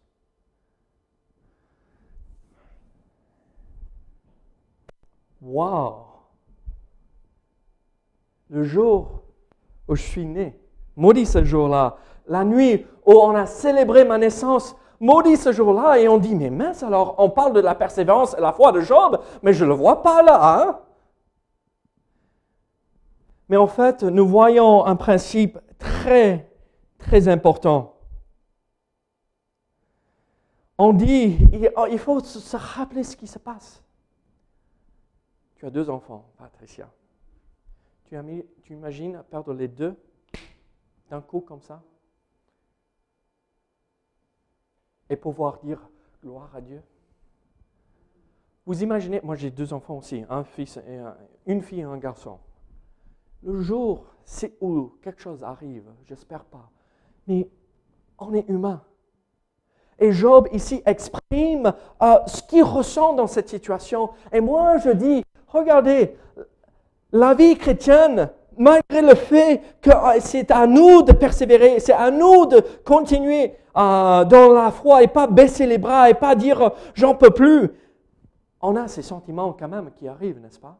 Wow 5.41 6.05
le 8.49 8.63
jour 8.63 9.21
où 9.87 9.95
je 9.95 10.01
suis 10.01 10.25
né. 10.25 10.57
Maudit 10.95 11.25
ce 11.25 11.43
jour-là. 11.43 11.97
La 12.27 12.43
nuit 12.43 12.85
où 13.05 13.13
on 13.13 13.35
a 13.35 13.45
célébré 13.45 14.05
ma 14.05 14.17
naissance. 14.17 14.75
Maudit 14.99 15.37
ce 15.37 15.51
jour-là. 15.51 15.99
Et 15.99 16.07
on 16.07 16.17
dit, 16.17 16.35
mais 16.35 16.49
mince, 16.49 16.83
alors 16.83 17.15
on 17.17 17.29
parle 17.29 17.53
de 17.53 17.59
la 17.59 17.75
persévérance 17.75 18.35
et 18.37 18.41
la 18.41 18.53
foi 18.53 18.71
de 18.71 18.79
Job, 18.81 19.19
mais 19.43 19.53
je 19.53 19.63
ne 19.63 19.69
le 19.69 19.75
vois 19.75 20.01
pas 20.01 20.21
là. 20.21 20.59
Hein? 20.59 20.79
Mais 23.49 23.57
en 23.57 23.67
fait, 23.67 24.03
nous 24.03 24.27
voyons 24.27 24.85
un 24.85 24.95
principe 24.95 25.59
très, 25.77 26.49
très 26.97 27.27
important. 27.27 27.95
On 30.77 30.91
dit, 30.93 31.37
il 31.53 31.71
il 31.91 31.99
faut 31.99 32.19
se 32.19 32.57
rappeler 32.57 33.03
ce 33.03 33.15
qui 33.15 33.27
se 33.27 33.39
passe. 33.39 33.83
Tu 35.55 35.65
as 35.65 35.69
deux 35.69 35.89
enfants, 35.89 36.25
Patricia. 36.37 36.89
Tu, 38.05 38.15
imagines 38.69 39.23
perdre 39.29 39.53
les 39.53 39.67
deux 39.67 39.95
d'un 41.09 41.21
coup 41.21 41.39
comme 41.41 41.61
ça? 41.61 41.81
Et 45.09 45.15
pouvoir 45.15 45.59
dire 45.59 45.79
gloire 46.21 46.53
à 46.55 46.61
Dieu? 46.61 46.81
Vous 48.65 48.81
imaginez, 48.81 49.21
moi 49.23 49.35
j'ai 49.35 49.51
deux 49.51 49.71
enfants 49.73 49.97
aussi, 49.97 50.25
un 50.29 50.43
fils 50.43 50.77
et 50.77 50.97
un- 50.97 51.15
une 51.45 51.61
fille 51.61 51.81
et 51.81 51.83
un 51.83 51.97
garçon. 51.97 52.39
Le 53.45 53.61
jour 53.61 54.05
c'est 54.25 54.53
où 54.59 54.91
quelque 55.03 55.21
chose 55.21 55.43
arrive, 55.43 55.85
j'espère 56.07 56.43
pas, 56.45 56.69
mais 57.27 57.47
on 58.17 58.33
est 58.33 58.47
humain. 58.49 58.81
Et 59.99 60.11
Job 60.11 60.47
ici 60.51 60.81
exprime 60.85 61.71
euh, 62.01 62.17
ce 62.25 62.41
qu'il 62.43 62.63
ressent 62.63 63.13
dans 63.13 63.27
cette 63.27 63.47
situation. 63.47 64.09
Et 64.33 64.41
moi, 64.41 64.77
je 64.77 64.89
dis, 64.89 65.23
regardez, 65.47 66.17
la 67.13 67.33
vie 67.33 67.55
chrétienne, 67.55 68.29
malgré 68.57 69.01
le 69.01 69.15
fait 69.15 69.61
que 69.79 69.91
euh, 69.91 70.19
c'est 70.19 70.51
à 70.51 70.67
nous 70.67 71.03
de 71.03 71.13
persévérer, 71.13 71.79
c'est 71.79 71.93
à 71.93 72.11
nous 72.11 72.45
de 72.47 72.61
continuer 72.83 73.53
euh, 73.77 74.25
dans 74.25 74.51
la 74.51 74.71
foi 74.71 75.03
et 75.03 75.07
pas 75.07 75.27
baisser 75.27 75.65
les 75.65 75.77
bras 75.77 76.09
et 76.09 76.13
pas 76.13 76.35
dire 76.35 76.71
j'en 76.93 77.15
peux 77.15 77.31
plus, 77.31 77.69
on 78.59 78.75
a 78.75 78.87
ces 78.87 79.01
sentiments 79.01 79.53
quand 79.53 79.69
même 79.69 79.91
qui 79.95 80.07
arrivent, 80.07 80.41
n'est-ce 80.41 80.59
pas? 80.59 80.77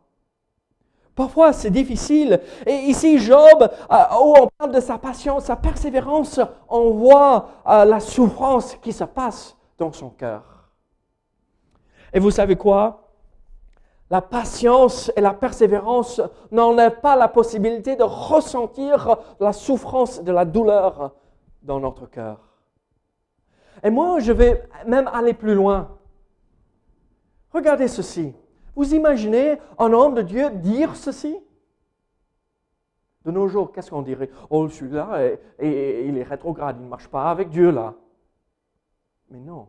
Parfois, 1.16 1.54
c'est 1.54 1.70
difficile. 1.70 2.42
Et 2.66 2.74
ici, 2.74 3.18
Job, 3.20 3.62
euh, 3.62 3.96
où 4.22 4.34
on 4.38 4.48
parle 4.58 4.74
de 4.74 4.82
sa 4.82 4.98
patience, 4.98 5.46
sa 5.46 5.56
persévérance, 5.56 6.42
on 6.68 6.92
voit 6.92 7.50
euh, 7.68 7.86
la 7.86 8.02
souffrance 8.02 8.76
qui 8.76 8.92
se 8.92 9.06
passe 9.06 9.56
dans 9.78 9.94
son 9.94 10.10
cœur. 10.10 10.44
Et 12.12 12.20
vous 12.20 12.32
savez 12.32 12.58
quoi? 12.58 13.02
La 14.10 14.22
patience 14.22 15.12
et 15.16 15.22
la 15.22 15.34
persévérance 15.34 16.22
n'enlèvent 16.52 17.00
pas 17.00 17.16
la 17.16 17.30
possibilité 17.30 17.96
de 17.96 18.04
ressentir 18.04 19.18
la 19.40 19.54
souffrance 19.54 20.22
de 20.22 20.32
la 20.32 20.46
douleur 20.46 21.16
dans 21.64 21.80
notre 21.80 22.06
cœur. 22.08 22.40
Et 23.84 23.90
moi, 23.90 24.20
je 24.20 24.32
vais 24.32 24.68
même 24.86 25.10
aller 25.12 25.34
plus 25.34 25.56
loin. 25.56 25.98
Regardez 27.54 27.88
ceci. 27.88 28.34
Vous 28.76 28.94
imaginez 28.94 29.58
un 29.78 29.94
homme 29.94 30.16
de 30.16 30.22
Dieu 30.22 30.50
dire 30.52 30.96
ceci? 30.96 31.38
De 33.24 33.32
nos 33.32 33.48
jours, 33.48 33.72
qu'est-ce 33.72 33.90
qu'on 33.90 34.02
dirait? 34.02 34.30
Oh, 34.50 34.68
celui-là, 34.70 35.38
il 35.60 36.18
est 36.18 36.24
rétrograde, 36.24 36.78
il 36.80 36.84
ne 36.84 36.90
marche 36.90 37.08
pas 37.08 37.32
avec 37.32 37.50
Dieu 37.50 37.72
là. 37.72 37.96
Mais 39.30 39.40
non. 39.40 39.68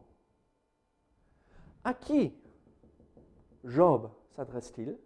À 1.83 1.95
qui 1.95 2.35
Job 3.65 4.11
s'adresse-t-il? 4.35 4.99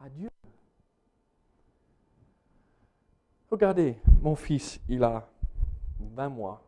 À 0.00 0.08
Dieu. 0.08 0.28
Regardez, 3.50 3.96
mon 4.22 4.34
fils, 4.34 4.80
il 4.88 5.04
a 5.04 5.28
20 6.00 6.28
mois. 6.30 6.62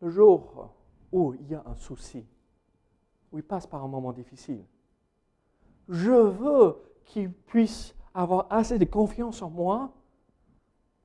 Le 0.00 0.10
jour 0.10 0.74
où 1.12 1.34
il 1.34 1.48
y 1.48 1.54
a 1.54 1.62
un 1.66 1.76
souci, 1.76 2.26
où 3.34 3.38
il 3.38 3.42
passe 3.42 3.66
par 3.66 3.82
un 3.82 3.88
moment 3.88 4.12
difficile, 4.12 4.64
je 5.88 6.12
veux 6.12 6.76
qu'il 7.04 7.32
puisse 7.32 7.92
avoir 8.14 8.46
assez 8.48 8.78
de 8.78 8.84
confiance 8.84 9.42
en 9.42 9.50
moi, 9.50 9.90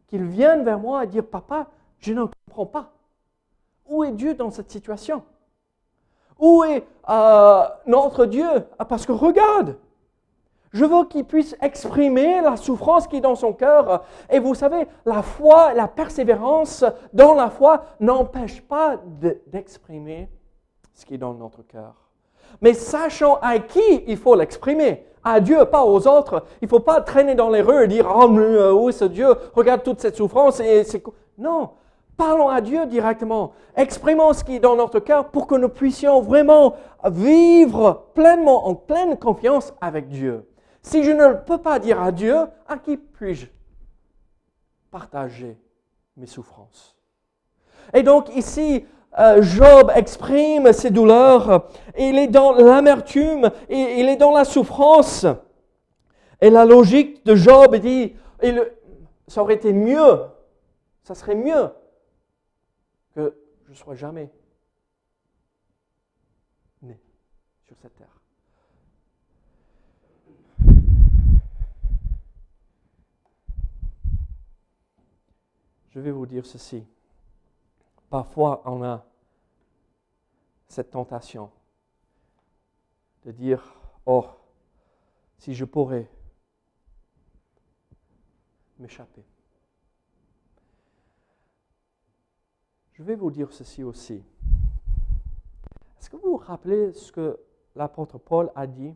qu'il 0.06 0.24
vienne 0.26 0.64
vers 0.64 0.80
moi 0.80 1.04
et 1.04 1.08
dire, 1.08 1.26
papa, 1.26 1.70
je 1.98 2.14
ne 2.14 2.26
comprends 2.46 2.68
pas. 2.68 2.94
Où 3.88 4.04
est 4.04 4.12
Dieu 4.12 4.36
dans 4.36 4.52
cette 4.52 4.70
situation? 4.70 5.24
Où 6.38 6.64
est 6.64 6.86
euh, 7.10 7.64
notre 7.88 8.28
Dieu? 8.28 8.48
Ah, 8.78 8.86
Parce 8.86 9.08
que 9.08 9.12
regarde, 9.12 9.80
je 10.72 10.86
veux 10.86 11.06
qu'il 11.06 11.26
puisse 11.26 11.56
exprimer 11.62 12.42
la 12.42 12.56
souffrance 12.56 13.08
qui 13.08 13.16
est 13.18 13.22
dans 13.22 13.34
son 13.36 13.54
cœur. 13.54 14.06
Et 14.30 14.38
vous 14.38 14.54
savez, 14.54 14.88
la 15.04 15.24
foi, 15.24 15.74
la 15.74 15.88
persévérance 15.88 16.86
dans 17.12 17.34
la 17.34 17.50
foi 17.50 17.86
n'empêche 18.00 18.62
pas 18.62 18.98
de- 18.98 19.42
d'exprimer 19.48 20.30
ce 20.94 21.08
qui 21.08 21.16
est 21.16 21.18
dans 21.18 21.34
notre 21.34 21.64
cœur. 21.64 22.09
Mais 22.62 22.74
sachant 22.74 23.40
à 23.42 23.60
qui 23.60 24.04
il 24.08 24.18
faut 24.18 24.36
l'exprimer. 24.36 25.06
À 25.24 25.42
Dieu, 25.42 25.66
pas 25.66 25.84
aux 25.84 26.08
autres. 26.08 26.46
Il 26.62 26.66
ne 26.66 26.70
faut 26.70 26.80
pas 26.80 27.02
traîner 27.02 27.36
dans 27.36 27.50
les 27.50 27.62
rues 27.62 27.84
et 27.84 27.88
dire 27.88 28.10
Oh, 28.14 28.28
où 28.28 28.90
est 28.90 28.94
ce 28.94 29.06
Dieu 29.06 29.28
Regarde 29.54 29.84
toute 29.84 30.00
cette 30.00 30.16
souffrance. 30.16 30.60
Et 30.60 30.84
c'est... 30.84 31.04
Non, 31.38 31.72
parlons 32.18 32.50
à 32.50 32.62
Dieu 32.62 32.86
directement. 32.86 33.52
Exprimons 33.76 34.34
ce 34.34 34.44
qui 34.44 34.56
est 34.56 34.60
dans 34.60 34.76
notre 34.76 35.00
cœur 35.00 35.30
pour 35.30 35.48
que 35.48 35.56
nous 35.56 35.70
puissions 35.70 36.22
vraiment 36.22 36.76
vivre 37.06 38.08
pleinement, 38.14 38.68
en 38.68 38.76
pleine 38.76 39.18
confiance 39.18 39.74
avec 39.82 40.10
Dieu. 40.10 40.46
Si 40.82 41.04
je 41.04 41.12
ne 41.12 41.34
peux 41.34 41.58
pas 41.58 41.80
dire 41.80 42.02
à 42.02 42.12
Dieu, 42.12 42.36
à 42.68 42.78
qui 42.78 42.98
puis-je 42.98 43.48
partager 44.92 45.58
mes 46.18 46.26
souffrances? 46.26 46.96
Et 47.94 48.04
donc 48.04 48.36
ici, 48.36 48.86
Job 49.42 49.92
exprime 49.96 50.72
ses 50.72 50.92
douleurs, 50.92 51.70
il 51.98 52.18
est 52.18 52.28
dans 52.28 52.54
l'amertume, 52.54 53.52
il 53.70 54.08
est 54.08 54.16
dans 54.16 54.32
la 54.32 54.46
souffrance. 54.46 55.26
Et 56.42 56.50
la 56.50 56.64
logique 56.64 57.26
de 57.26 57.36
Job 57.36 57.76
dit, 57.78 58.16
ça 59.28 59.42
aurait 59.42 59.56
été 59.56 59.74
mieux, 59.74 60.22
ça 61.04 61.16
serait 61.16 61.36
mieux 61.36 61.70
que 63.14 63.36
je 63.66 63.72
ne 63.72 63.76
sois 63.76 63.96
jamais 63.96 64.32
né 66.82 66.98
sur 67.66 67.76
cette 67.78 67.96
terre. 67.96 68.08
Je 75.90 76.00
vais 76.00 76.12
vous 76.12 76.26
dire 76.26 76.46
ceci. 76.46 76.86
Parfois, 78.10 78.64
on 78.66 78.84
a 78.84 79.06
cette 80.68 80.92
tentation 80.92 81.52
de 83.24 83.32
dire, 83.32 83.76
oh, 84.06 84.26
si 85.38 85.54
je 85.54 85.66
pourrais 85.66 86.10
m'échapper. 88.80 89.24
Je 92.94 93.04
vais 93.04 93.16
vous 93.16 93.30
dire 93.30 93.52
ceci 93.52 93.84
aussi. 93.84 94.24
Est-ce 96.00 96.10
que 96.10 96.16
vous 96.16 96.32
vous 96.32 96.38
rappelez 96.38 96.94
ce 96.94 97.12
que 97.12 97.40
l'apôtre 97.76 98.18
Paul 98.18 98.52
a 98.56 98.66
dit 98.66 98.96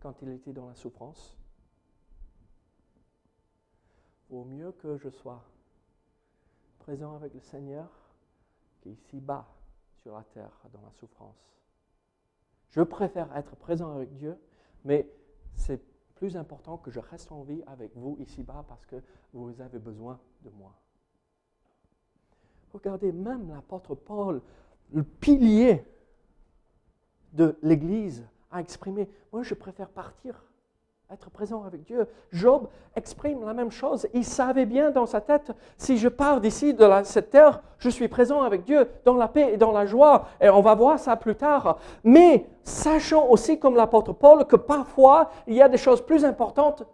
quand 0.00 0.20
il 0.22 0.28
était 0.30 0.52
dans 0.52 0.68
la 0.68 0.74
souffrance 0.74 1.36
Vaut 4.28 4.44
mieux 4.44 4.72
que 4.72 4.96
je 4.98 5.10
sois 5.10 5.42
présent 6.82 7.14
avec 7.14 7.32
le 7.32 7.40
Seigneur 7.40 7.88
qu'ici-bas 8.80 9.46
sur 10.02 10.16
la 10.16 10.24
terre 10.24 10.50
dans 10.72 10.82
la 10.82 10.90
souffrance. 10.90 11.54
Je 12.70 12.82
préfère 12.82 13.34
être 13.36 13.54
présent 13.54 13.94
avec 13.94 14.12
Dieu, 14.16 14.36
mais 14.84 15.08
c'est 15.54 15.80
plus 16.16 16.36
important 16.36 16.78
que 16.78 16.90
je 16.90 16.98
reste 16.98 17.30
en 17.30 17.42
vie 17.42 17.62
avec 17.68 17.96
vous 17.96 18.16
ici-bas 18.18 18.64
parce 18.68 18.84
que 18.86 18.96
vous 19.32 19.60
avez 19.60 19.78
besoin 19.78 20.18
de 20.42 20.50
moi. 20.50 20.74
Regardez, 22.72 23.12
même 23.12 23.48
l'apôtre 23.48 23.94
Paul, 23.94 24.42
le 24.92 25.04
pilier 25.04 25.84
de 27.32 27.56
l'Église, 27.62 28.26
a 28.50 28.60
exprimé, 28.60 29.08
moi 29.32 29.44
je 29.44 29.54
préfère 29.54 29.88
partir, 29.88 30.44
être 31.12 31.30
présent 31.30 31.64
avec 31.64 31.84
Dieu. 31.84 32.08
Job 32.32 32.68
exprime 32.96 33.44
la 33.44 33.52
même 33.52 33.70
chose. 33.70 34.06
Il 34.14 34.24
savait 34.24 34.64
bien 34.64 34.90
dans 34.90 35.04
sa 35.04 35.20
tête, 35.20 35.52
si 35.76 35.98
je 35.98 36.08
pars 36.08 36.40
d'ici, 36.40 36.72
de 36.72 36.88
cette 37.04 37.30
terre, 37.30 37.60
je 37.78 37.90
suis 37.90 38.08
présent 38.08 38.42
avec 38.42 38.64
Dieu, 38.64 38.88
dans 39.04 39.16
la 39.16 39.28
paix 39.28 39.52
et 39.52 39.56
dans 39.58 39.72
la 39.72 39.84
joie. 39.84 40.26
Et 40.40 40.48
on 40.48 40.62
va 40.62 40.74
voir 40.74 40.98
ça 40.98 41.16
plus 41.16 41.34
tard. 41.34 41.78
Mais 42.02 42.46
sachant 42.62 43.28
aussi, 43.28 43.58
comme 43.58 43.76
l'apôtre 43.76 44.14
Paul, 44.14 44.46
que 44.46 44.56
parfois, 44.56 45.30
il 45.46 45.54
y 45.54 45.62
a 45.62 45.68
des 45.68 45.76
choses 45.76 46.00
plus 46.00 46.24
importantes 46.24 46.84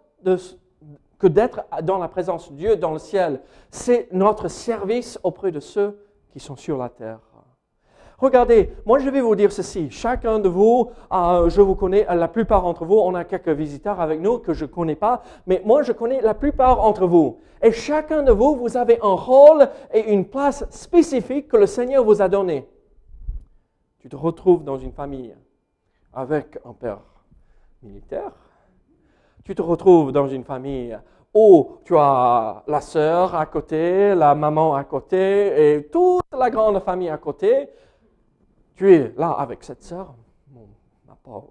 que 1.17 1.27
d'être 1.27 1.61
dans 1.83 1.97
la 1.97 2.09
présence 2.09 2.51
de 2.51 2.57
Dieu 2.57 2.75
dans 2.75 2.91
le 2.91 2.99
ciel. 2.99 3.39
C'est 3.71 4.09
notre 4.11 4.49
service 4.49 5.17
auprès 5.23 5.51
de 5.51 5.61
ceux 5.61 5.97
qui 6.31 6.39
sont 6.39 6.57
sur 6.57 6.77
la 6.77 6.89
terre. 6.89 7.19
Regardez, 8.19 8.73
moi 8.85 8.99
je 8.99 9.09
vais 9.09 9.21
vous 9.21 9.35
dire 9.35 9.51
ceci. 9.51 9.89
Chacun 9.89 10.39
de 10.39 10.49
vous, 10.49 10.91
euh, 11.11 11.49
je 11.49 11.61
vous 11.61 11.75
connais, 11.75 12.05
la 12.13 12.27
plupart 12.27 12.63
d'entre 12.63 12.83
vous, 12.83 12.97
on 12.97 13.15
a 13.15 13.23
quelques 13.23 13.49
visiteurs 13.49 14.01
avec 14.01 14.19
nous 14.19 14.39
que 14.39 14.53
je 14.53 14.65
ne 14.65 14.69
connais 14.69 14.95
pas, 14.95 15.23
mais 15.47 15.61
moi 15.65 15.83
je 15.83 15.93
connais 15.93 16.21
la 16.21 16.33
plupart 16.33 16.75
d'entre 16.75 17.07
vous. 17.07 17.39
Et 17.61 17.71
chacun 17.71 18.23
de 18.23 18.31
vous, 18.31 18.55
vous 18.55 18.75
avez 18.75 18.99
un 19.01 19.13
rôle 19.13 19.69
et 19.93 20.11
une 20.11 20.25
place 20.25 20.65
spécifique 20.69 21.47
que 21.47 21.57
le 21.57 21.65
Seigneur 21.65 22.03
vous 22.03 22.21
a 22.21 22.27
donné. 22.27 22.67
Tu 23.99 24.09
te 24.09 24.15
retrouves 24.15 24.63
dans 24.63 24.77
une 24.77 24.93
famille 24.93 25.35
avec 26.13 26.57
un 26.65 26.73
père 26.73 26.99
militaire. 27.81 28.31
Tu 29.45 29.55
te 29.55 29.61
retrouves 29.61 30.11
dans 30.11 30.27
une 30.27 30.43
famille 30.43 30.97
où 31.33 31.77
tu 31.85 31.95
as 31.97 32.63
la 32.67 32.81
sœur 32.81 33.35
à 33.35 33.45
côté, 33.45 34.13
la 34.15 34.35
maman 34.35 34.75
à 34.75 34.83
côté 34.83 35.75
et 35.75 35.87
toute 35.87 36.23
la 36.37 36.49
grande 36.49 36.79
famille 36.79 37.09
à 37.09 37.17
côté. 37.17 37.69
Tu 38.79 38.93
es 38.93 39.13
là 39.17 39.31
avec 39.31 39.61
cette 39.65 39.83
sœur, 39.83 40.15
ma 41.05 41.13
pauvre, 41.21 41.49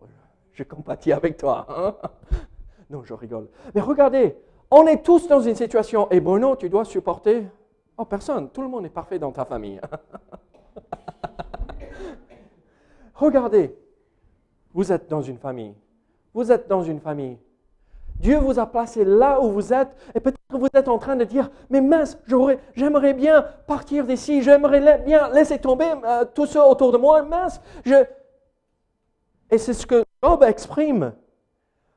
je 0.54 0.62
compatis 0.62 1.12
avec 1.12 1.37
toi. 1.37 1.66
hein? 1.68 1.94
non, 2.90 3.04
je 3.04 3.12
rigole. 3.12 3.49
Mais 3.75 3.82
regardez, 3.82 4.35
on 4.70 4.87
est 4.87 5.04
tous 5.04 5.28
dans 5.28 5.42
une 5.42 5.54
situation, 5.54 6.08
et 6.11 6.20
Bruno, 6.20 6.56
tu 6.56 6.70
dois 6.70 6.87
supporter. 6.87 7.47
Oh, 7.99 8.06
personne, 8.06 8.49
tout 8.49 8.62
le 8.62 8.68
monde 8.68 8.87
est 8.87 8.88
parfait 8.88 9.18
dans 9.18 9.30
ta 9.30 9.44
famille. 9.44 9.78
regardez, 13.14 13.76
vous 14.73 14.90
êtes 14.90 15.06
dans 15.11 15.20
une 15.20 15.37
famille. 15.37 15.75
Vous 16.32 16.50
êtes 16.50 16.66
dans 16.66 16.82
une 16.82 16.99
famille. 16.99 17.37
Dieu 18.16 18.38
vous 18.38 18.58
a 18.58 18.64
placé 18.64 19.04
là 19.04 19.38
où 19.38 19.52
vous 19.52 19.75
êtes 19.75 19.94
et 20.14 20.20
peut-être 20.20 20.38
vous 20.50 20.69
êtes 20.73 20.88
en 20.88 20.99
train 20.99 21.17
de 21.17 21.25
dire, 21.25 21.50
mais 21.69 21.81
mince, 21.81 22.19
j'aimerais 22.75 23.14
bien 23.14 23.43
partir 23.67 24.07
d'ici, 24.07 24.43
j'aimerais 24.43 24.99
bien 24.99 25.28
laisser 25.31 25.59
tomber 25.59 25.93
euh, 26.05 26.25
tous 26.35 26.47
ceux 26.47 26.62
autour 26.62 26.93
de 26.93 26.99
moi, 26.99 27.23
mince. 27.23 27.61
Je... 27.85 28.05
Et 29.50 29.59
c'est 29.59 29.75
ce 29.75 29.87
que 29.87 30.05
Job 30.23 30.43
exprime. 30.43 31.12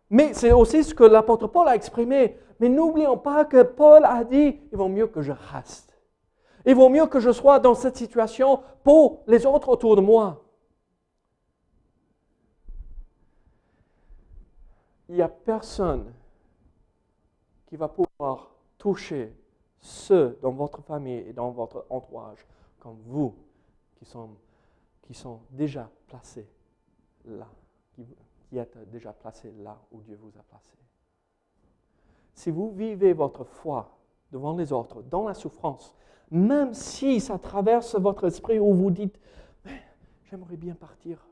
Mais 0.09 0.33
c'est 0.33 0.51
aussi 0.51 0.83
ce 0.83 0.93
que 0.93 1.03
l'apôtre 1.03 1.47
Paul 1.47 1.67
a 1.67 1.75
exprimé. 1.75 2.37
Mais 2.59 2.67
n'oublions 2.67 3.17
pas 3.17 3.45
que 3.45 3.63
Paul 3.63 4.03
a 4.03 4.23
dit, 4.23 4.59
il 4.71 4.77
vaut 4.77 4.89
mieux 4.89 5.07
que 5.07 5.21
je 5.21 5.31
reste. 5.53 5.97
Il 6.65 6.75
vaut 6.75 6.89
mieux 6.89 7.07
que 7.07 7.19
je 7.19 7.31
sois 7.31 7.59
dans 7.59 7.73
cette 7.73 7.97
situation 7.97 8.61
pour 8.83 9.23
les 9.27 9.45
autres 9.45 9.69
autour 9.69 9.95
de 9.95 10.01
moi. 10.01 10.43
il 15.11 15.15
n'y 15.15 15.21
a 15.21 15.27
personne 15.27 16.13
qui 17.71 17.77
va 17.77 17.87
pouvoir 17.87 18.51
toucher 18.77 19.33
ceux 19.79 20.37
dans 20.41 20.51
votre 20.51 20.81
famille 20.81 21.19
et 21.19 21.31
dans 21.31 21.51
votre 21.51 21.85
entourage 21.89 22.45
comme 22.77 22.97
vous 23.05 23.33
qui 23.95 24.03
sont, 24.03 24.31
qui 25.03 25.13
sont 25.13 25.39
déjà 25.51 25.89
placés 26.05 26.49
là, 27.23 27.47
qui, 27.93 28.05
qui 28.49 28.57
êtes 28.57 28.77
déjà 28.89 29.13
placés 29.13 29.53
là 29.59 29.79
où 29.89 30.01
Dieu 30.01 30.19
vous 30.21 30.37
a 30.37 30.43
placé. 30.43 30.75
Si 32.33 32.51
vous 32.51 32.71
vivez 32.71 33.13
votre 33.13 33.45
foi 33.45 33.97
devant 34.33 34.53
les 34.57 34.73
autres, 34.73 35.01
dans 35.03 35.23
la 35.23 35.33
souffrance, 35.33 35.95
même 36.29 36.73
si 36.73 37.21
ça 37.21 37.39
traverse 37.39 37.95
votre 37.95 38.27
esprit 38.27 38.59
où 38.59 38.73
vous 38.73 38.91
dites, 38.91 39.17
j'aimerais 40.25 40.57
bien 40.57 40.75
partir, 40.75 41.25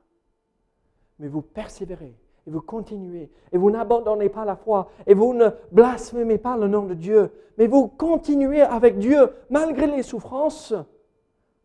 mais 1.18 1.28
vous 1.28 1.42
persévérez 1.42 2.18
et 2.50 2.52
vous 2.52 2.62
continuez. 2.62 3.30
Et 3.52 3.60
vous 3.60 3.70
n'abandonnez 3.70 4.28
pas 4.28 4.44
la 4.44 4.56
foi. 4.56 4.90
Et 5.06 5.14
vous 5.14 5.36
ne 5.36 5.50
blasphémez 5.72 6.40
pas 6.40 6.58
le 6.58 6.68
nom 6.68 6.88
de 6.88 6.96
Dieu, 6.96 7.32
mais 7.60 7.68
vous 7.68 7.88
continuez 7.88 8.62
avec 8.62 8.98
Dieu. 8.98 9.30
Malgré 9.52 9.86
les 9.86 10.02
souffrances, 10.02 10.74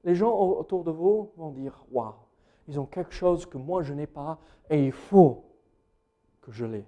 les 0.04 0.14
gens 0.14 0.38
autour 0.38 0.84
de 0.84 0.90
vous 0.90 1.30
vont 1.38 1.52
dire 1.52 1.82
Waouh, 1.90 2.12
ils 2.68 2.78
ont 2.78 2.84
quelque 2.84 3.14
chose 3.14 3.46
que 3.46 3.56
moi 3.56 3.82
je 3.82 3.94
n'ai 3.94 4.06
pas. 4.06 4.38
Et 4.68 4.84
il 4.84 4.92
faut 4.92 5.44
que 6.42 6.52
je 6.52 6.66
l'ai. 6.66 6.84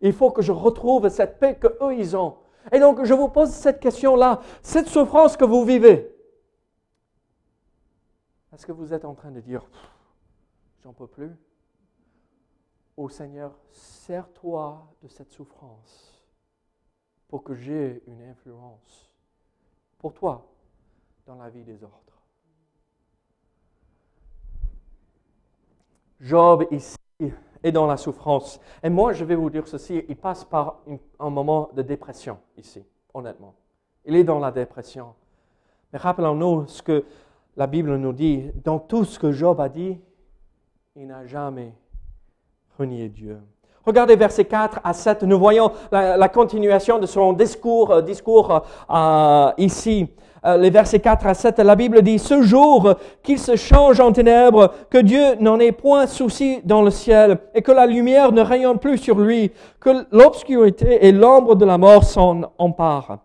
Il 0.00 0.12
faut 0.12 0.32
que 0.32 0.42
je 0.42 0.50
retrouve 0.50 1.08
cette 1.08 1.38
paix 1.38 1.54
que 1.54 1.68
eux 1.84 1.94
ils 1.94 2.16
ont. 2.16 2.34
Et 2.72 2.80
donc 2.80 3.04
je 3.04 3.14
vous 3.14 3.28
pose 3.28 3.50
cette 3.50 3.78
question-là, 3.78 4.40
cette 4.60 4.88
souffrance 4.88 5.36
que 5.36 5.44
vous 5.44 5.64
vivez, 5.64 6.12
est-ce 8.52 8.66
que 8.66 8.72
vous 8.72 8.92
êtes 8.92 9.04
en 9.04 9.14
train 9.14 9.30
de 9.30 9.40
dire 9.40 9.64
J'en 10.82 10.92
peux 10.92 11.06
plus 11.06 11.30
Ô 13.00 13.08
Seigneur, 13.08 13.52
sers-toi 13.70 14.86
de 15.02 15.08
cette 15.08 15.32
souffrance 15.32 16.22
pour 17.28 17.42
que 17.42 17.54
j'ai 17.54 18.02
une 18.06 18.20
influence 18.24 19.10
pour 19.96 20.12
toi 20.12 20.46
dans 21.24 21.36
la 21.36 21.48
vie 21.48 21.64
des 21.64 21.82
autres. 21.82 22.22
Job 26.20 26.66
ici 26.70 26.98
est 27.62 27.72
dans 27.72 27.86
la 27.86 27.96
souffrance. 27.96 28.60
Et 28.82 28.90
moi, 28.90 29.14
je 29.14 29.24
vais 29.24 29.34
vous 29.34 29.48
dire 29.48 29.66
ceci, 29.66 30.04
il 30.06 30.16
passe 30.16 30.44
par 30.44 30.82
un 31.18 31.30
moment 31.30 31.70
de 31.72 31.80
dépression 31.80 32.38
ici, 32.58 32.84
honnêtement. 33.14 33.54
Il 34.04 34.14
est 34.14 34.24
dans 34.24 34.40
la 34.40 34.50
dépression. 34.50 35.14
Mais 35.90 35.98
rappelons-nous 35.98 36.66
ce 36.66 36.82
que 36.82 37.06
la 37.56 37.66
Bible 37.66 37.96
nous 37.96 38.12
dit. 38.12 38.52
Dans 38.62 38.78
tout 38.78 39.06
ce 39.06 39.18
que 39.18 39.32
Job 39.32 39.58
a 39.58 39.70
dit, 39.70 39.98
il 40.96 41.06
n'a 41.06 41.24
jamais 41.24 41.72
renié 42.78 43.08
Dieu. 43.08 43.38
Regardez 43.86 44.14
versets 44.14 44.44
4 44.44 44.80
à 44.84 44.92
7, 44.92 45.22
nous 45.22 45.38
voyons 45.38 45.72
la, 45.90 46.16
la 46.16 46.28
continuation 46.28 46.98
de 46.98 47.06
son 47.06 47.32
discours, 47.32 47.90
euh, 47.90 48.02
discours 48.02 48.62
euh, 48.90 49.50
ici. 49.56 50.06
Euh, 50.44 50.56
les 50.56 50.70
versets 50.70 51.00
4 51.00 51.26
à 51.26 51.34
7, 51.34 51.58
la 51.58 51.76
Bible 51.76 52.02
dit, 52.02 52.18
Ce 52.18 52.42
jour 52.42 52.94
qu'il 53.22 53.38
se 53.38 53.56
change 53.56 53.98
en 54.00 54.12
ténèbres, 54.12 54.72
que 54.90 54.98
Dieu 54.98 55.34
n'en 55.40 55.58
ait 55.58 55.72
point 55.72 56.06
souci 56.06 56.60
dans 56.64 56.82
le 56.82 56.90
ciel, 56.90 57.38
et 57.54 57.62
que 57.62 57.72
la 57.72 57.86
lumière 57.86 58.32
ne 58.32 58.42
rayonne 58.42 58.78
plus 58.78 58.98
sur 58.98 59.18
lui, 59.18 59.50
que 59.80 60.06
l'obscurité 60.12 61.06
et 61.06 61.12
l'ombre 61.12 61.56
de 61.56 61.64
la 61.64 61.78
mort 61.78 62.04
s'en 62.04 62.52
emparent 62.58 63.18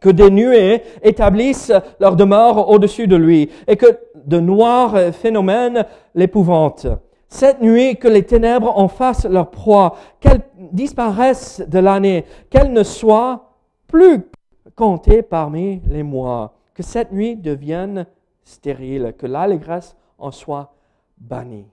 que 0.00 0.08
des 0.08 0.30
nuées 0.30 0.82
établissent 1.02 1.72
leur 1.98 2.16
demeure 2.16 2.70
au-dessus 2.70 3.06
de 3.06 3.16
lui, 3.16 3.50
et 3.66 3.76
que 3.76 3.98
de 4.14 4.40
noirs 4.40 4.96
phénomènes 5.12 5.84
l'épouvantent. 6.14 6.86
Cette 7.32 7.62
nuit, 7.62 7.96
que 7.96 8.08
les 8.08 8.24
ténèbres 8.24 8.76
en 8.76 8.88
fassent 8.88 9.24
leur 9.24 9.50
proie, 9.50 9.96
qu'elles 10.18 10.42
disparaissent 10.72 11.62
de 11.66 11.78
l'année, 11.78 12.24
qu'elles 12.50 12.72
ne 12.72 12.82
soient 12.82 13.54
plus 13.86 14.26
comptées 14.74 15.22
parmi 15.22 15.80
les 15.86 16.02
mois, 16.02 16.54
que 16.74 16.82
cette 16.82 17.12
nuit 17.12 17.36
devienne 17.36 18.04
stérile, 18.42 19.14
que 19.16 19.26
l'allégresse 19.26 19.96
en 20.18 20.32
soit 20.32 20.74
bannie. 21.18 21.66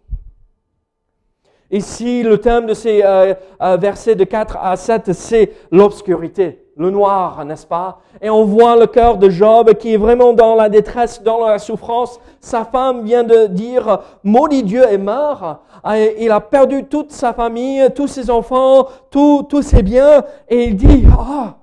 Ici, 1.70 2.24
le 2.24 2.38
thème 2.38 2.66
de 2.66 2.74
ces 2.74 3.04
euh, 3.04 3.34
euh, 3.62 3.76
versets 3.76 4.16
de 4.16 4.24
4 4.24 4.58
à 4.58 4.78
7, 4.78 5.12
c'est 5.12 5.52
l'obscurité, 5.70 6.66
le 6.78 6.90
noir, 6.90 7.44
n'est-ce 7.44 7.68
pas? 7.68 8.00
Et 8.22 8.30
on 8.30 8.46
voit 8.46 8.78
le 8.78 8.88
cœur 8.88 9.18
de 9.18 9.30
Job 9.30 9.74
qui 9.74 9.94
est 9.94 9.98
vraiment 9.98 10.32
dans 10.32 10.56
la 10.56 10.70
détresse, 10.70 11.22
dans 11.22 11.46
la 11.46 11.60
souffrance. 11.60 12.22
Sa 12.40 12.64
femme 12.64 13.04
vient 13.04 13.26
de 13.26 13.48
dire, 13.48 14.00
maudit 14.24 14.64
Dieu 14.64 14.84
est 14.84 14.98
mort. 14.98 15.64
Et 15.94 16.24
il 16.24 16.32
a 16.32 16.40
perdu 16.40 16.86
toute 16.86 17.12
sa 17.12 17.34
famille, 17.34 17.86
tous 17.94 18.08
ses 18.08 18.30
enfants, 18.30 18.88
tous 19.12 19.62
ses 19.62 19.84
biens. 19.84 20.24
Et 20.48 20.66
il 20.66 20.78
dit, 20.78 21.04
ah, 21.20 21.58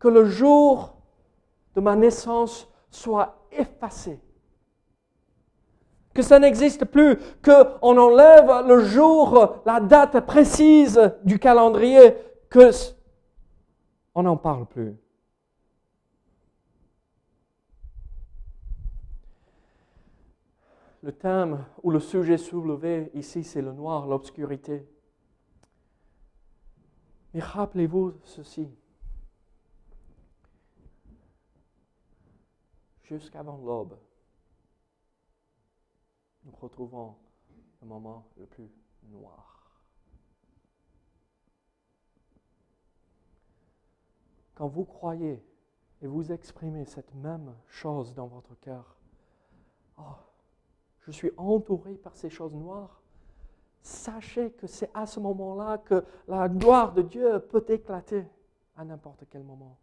que 0.00 0.08
le 0.08 0.24
jour 0.24 0.94
de 1.76 1.80
ma 1.80 1.94
naissance 1.94 2.68
soit 2.90 3.36
effacé 3.52 4.20
que 6.18 6.24
ça 6.24 6.40
n'existe 6.40 6.84
plus, 6.84 7.16
qu'on 7.44 7.96
enlève 7.96 8.66
le 8.66 8.80
jour, 8.80 9.62
la 9.64 9.78
date 9.78 10.18
précise 10.26 11.00
du 11.22 11.38
calendrier, 11.38 12.12
que 12.50 12.70
on 14.16 14.24
n'en 14.24 14.36
parle 14.36 14.66
plus. 14.66 14.96
Le 21.04 21.12
thème 21.12 21.64
ou 21.84 21.92
le 21.92 22.00
sujet 22.00 22.36
soulevé 22.36 23.12
ici, 23.14 23.44
c'est 23.44 23.62
le 23.62 23.72
noir, 23.72 24.08
l'obscurité. 24.08 24.88
Mais 27.32 27.38
rappelez-vous 27.38 28.14
ceci. 28.24 28.68
Jusqu'avant 33.04 33.60
l'aube, 33.64 33.96
nous 36.48 36.56
retrouvons 36.60 37.14
le 37.82 37.86
moment 37.86 38.26
le 38.36 38.46
plus 38.46 38.70
noir. 39.10 39.82
Quand 44.54 44.66
vous 44.66 44.84
croyez 44.84 45.44
et 46.02 46.06
vous 46.06 46.32
exprimez 46.32 46.84
cette 46.84 47.14
même 47.14 47.54
chose 47.68 48.14
dans 48.14 48.26
votre 48.26 48.58
cœur, 48.60 48.96
oh, 49.98 50.02
je 51.00 51.12
suis 51.12 51.30
entouré 51.36 51.94
par 51.94 52.16
ces 52.16 52.30
choses 52.30 52.54
noires, 52.54 53.00
sachez 53.82 54.50
que 54.52 54.66
c'est 54.66 54.90
à 54.94 55.06
ce 55.06 55.20
moment-là 55.20 55.78
que 55.78 56.04
la 56.26 56.48
gloire 56.48 56.92
de 56.92 57.02
Dieu 57.02 57.38
peut 57.38 57.64
éclater 57.68 58.26
à 58.76 58.84
n'importe 58.84 59.24
quel 59.30 59.44
moment. 59.44 59.78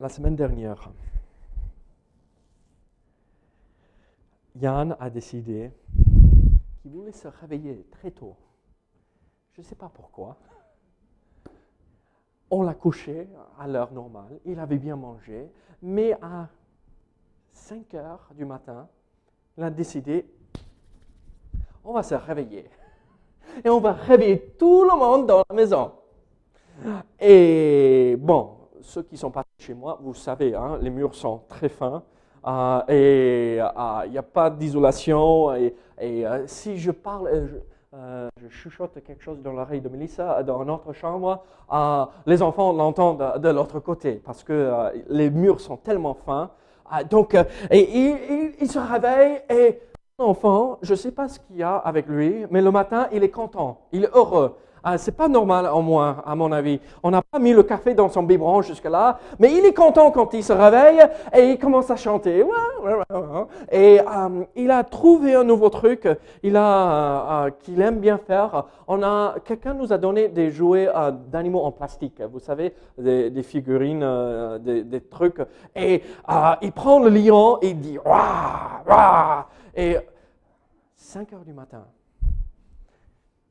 La 0.00 0.08
semaine 0.08 0.36
dernière, 0.36 0.92
Yann 4.54 4.96
a 5.00 5.10
décidé 5.10 5.72
qu'il 6.80 6.92
voulait 6.92 7.10
se 7.10 7.26
réveiller 7.26 7.84
très 7.90 8.12
tôt. 8.12 8.36
Je 9.54 9.60
ne 9.60 9.66
sais 9.66 9.74
pas 9.74 9.88
pourquoi. 9.92 10.36
On 12.48 12.62
l'a 12.62 12.74
couché 12.74 13.28
à 13.58 13.66
l'heure 13.66 13.90
normale, 13.90 14.38
il 14.44 14.60
avait 14.60 14.78
bien 14.78 14.94
mangé, 14.94 15.50
mais 15.82 16.12
à 16.22 16.48
5 17.50 17.92
heures 17.94 18.30
du 18.36 18.44
matin, 18.44 18.88
il 19.56 19.64
a 19.64 19.70
décidé, 19.70 20.30
on 21.82 21.92
va 21.92 22.04
se 22.04 22.14
réveiller. 22.14 22.70
Et 23.64 23.68
on 23.68 23.80
va 23.80 23.94
réveiller 23.94 24.54
tout 24.56 24.84
le 24.84 24.96
monde 24.96 25.26
dans 25.26 25.42
la 25.50 25.56
maison. 25.56 25.92
Et 27.18 28.16
bon, 28.16 28.58
ceux 28.80 29.02
qui 29.02 29.16
sont 29.16 29.32
passés 29.32 29.47
chez 29.68 29.74
moi, 29.74 29.98
vous 30.00 30.14
savez, 30.14 30.54
hein, 30.54 30.78
les 30.80 30.88
murs 30.88 31.14
sont 31.14 31.42
très 31.46 31.68
fins. 31.68 32.02
euh, 32.46 32.80
et 32.88 33.58
euh, 33.60 34.06
il 34.06 34.12
n'y 34.12 34.16
a 34.16 34.22
pas 34.22 34.48
d'isolation. 34.48 35.54
Et, 35.56 35.74
euh, 36.00 36.44
si 36.46 36.78
je 36.78 36.90
parle, 36.90 37.50
je, 37.92 38.48
chuchote 38.48 39.02
quelque 39.04 39.22
chose 39.22 39.42
dans 39.42 39.52
l'oreille 39.52 39.82
de 39.82 39.90
Melissa 39.90 40.42
dans 40.42 40.64
notre 40.64 40.94
chambre, 40.94 41.42
les 42.24 42.40
enfants 42.40 42.72
l'entendent 42.72 43.40
de, 43.42 43.48
l'autre 43.50 43.78
côté 43.80 44.22
parce 44.24 44.42
que 44.42 44.90
les 45.10 45.28
murs 45.28 45.60
sont 45.60 45.76
tellement 45.76 46.14
fins. 46.14 46.50
Donc, 47.10 47.36
et, 47.70 48.54
il 48.58 48.70
se 48.70 48.78
réveille 48.78 49.42
et 49.50 49.80
l'enfant, 50.18 50.78
je 50.80 50.92
ne 50.92 50.96
sais 50.96 51.12
pas 51.12 51.28
ce 51.28 51.40
qu'il 51.40 51.56
y 51.56 51.62
a 51.62 51.76
avec 51.76 52.06
lui, 52.06 52.46
mais 52.50 52.62
le 52.62 52.70
matin, 52.70 53.08
il 53.12 53.22
est 53.22 53.30
content, 53.30 53.80
il 53.92 54.04
est 54.04 54.14
heureux. 54.14 54.56
Ah, 54.82 54.98
c'est 54.98 55.12
pas 55.12 55.28
normal 55.28 55.66
en 55.66 55.82
moi, 55.82 56.22
à 56.24 56.34
mon 56.34 56.52
avis. 56.52 56.80
On 57.02 57.10
n'a 57.10 57.22
pas 57.22 57.38
mis 57.38 57.52
le 57.52 57.62
café 57.62 57.94
dans 57.94 58.08
son 58.08 58.22
biberon 58.22 58.62
jusque-là, 58.62 59.18
mais 59.38 59.52
il 59.52 59.64
est 59.64 59.74
content 59.74 60.10
quand 60.10 60.32
il 60.34 60.44
se 60.44 60.52
réveille 60.52 61.00
et 61.34 61.50
il 61.50 61.58
commence 61.58 61.90
à 61.90 61.96
chanter. 61.96 62.44
Et 63.72 64.00
euh, 64.00 64.44
il 64.56 64.70
a 64.70 64.84
trouvé 64.84 65.34
un 65.34 65.44
nouveau 65.44 65.68
truc 65.68 66.06
euh, 66.06 66.14
euh, 66.44 67.50
qu'il 67.60 67.80
aime 67.80 67.98
bien 67.98 68.18
faire. 68.18 68.64
On 68.86 69.02
a, 69.02 69.36
quelqu'un 69.44 69.74
nous 69.74 69.92
a 69.92 69.98
donné 69.98 70.28
des 70.28 70.50
jouets 70.50 70.88
d'animaux 71.30 71.62
en 71.62 71.72
plastique, 71.72 72.22
vous 72.22 72.38
savez, 72.38 72.74
des, 72.96 73.42
figurines, 73.42 74.58
des, 74.60 75.00
trucs. 75.00 75.40
Et 75.76 76.02
il 76.62 76.72
prend 76.72 77.00
le 77.00 77.10
lion 77.10 77.58
et 77.62 77.70
il 77.70 77.80
dit 77.80 77.98
Wah, 77.98 78.82
wah 78.86 79.48
Et 79.74 79.96
5 80.96 81.32
heures 81.32 81.44
du 81.44 81.52
matin. 81.52 81.84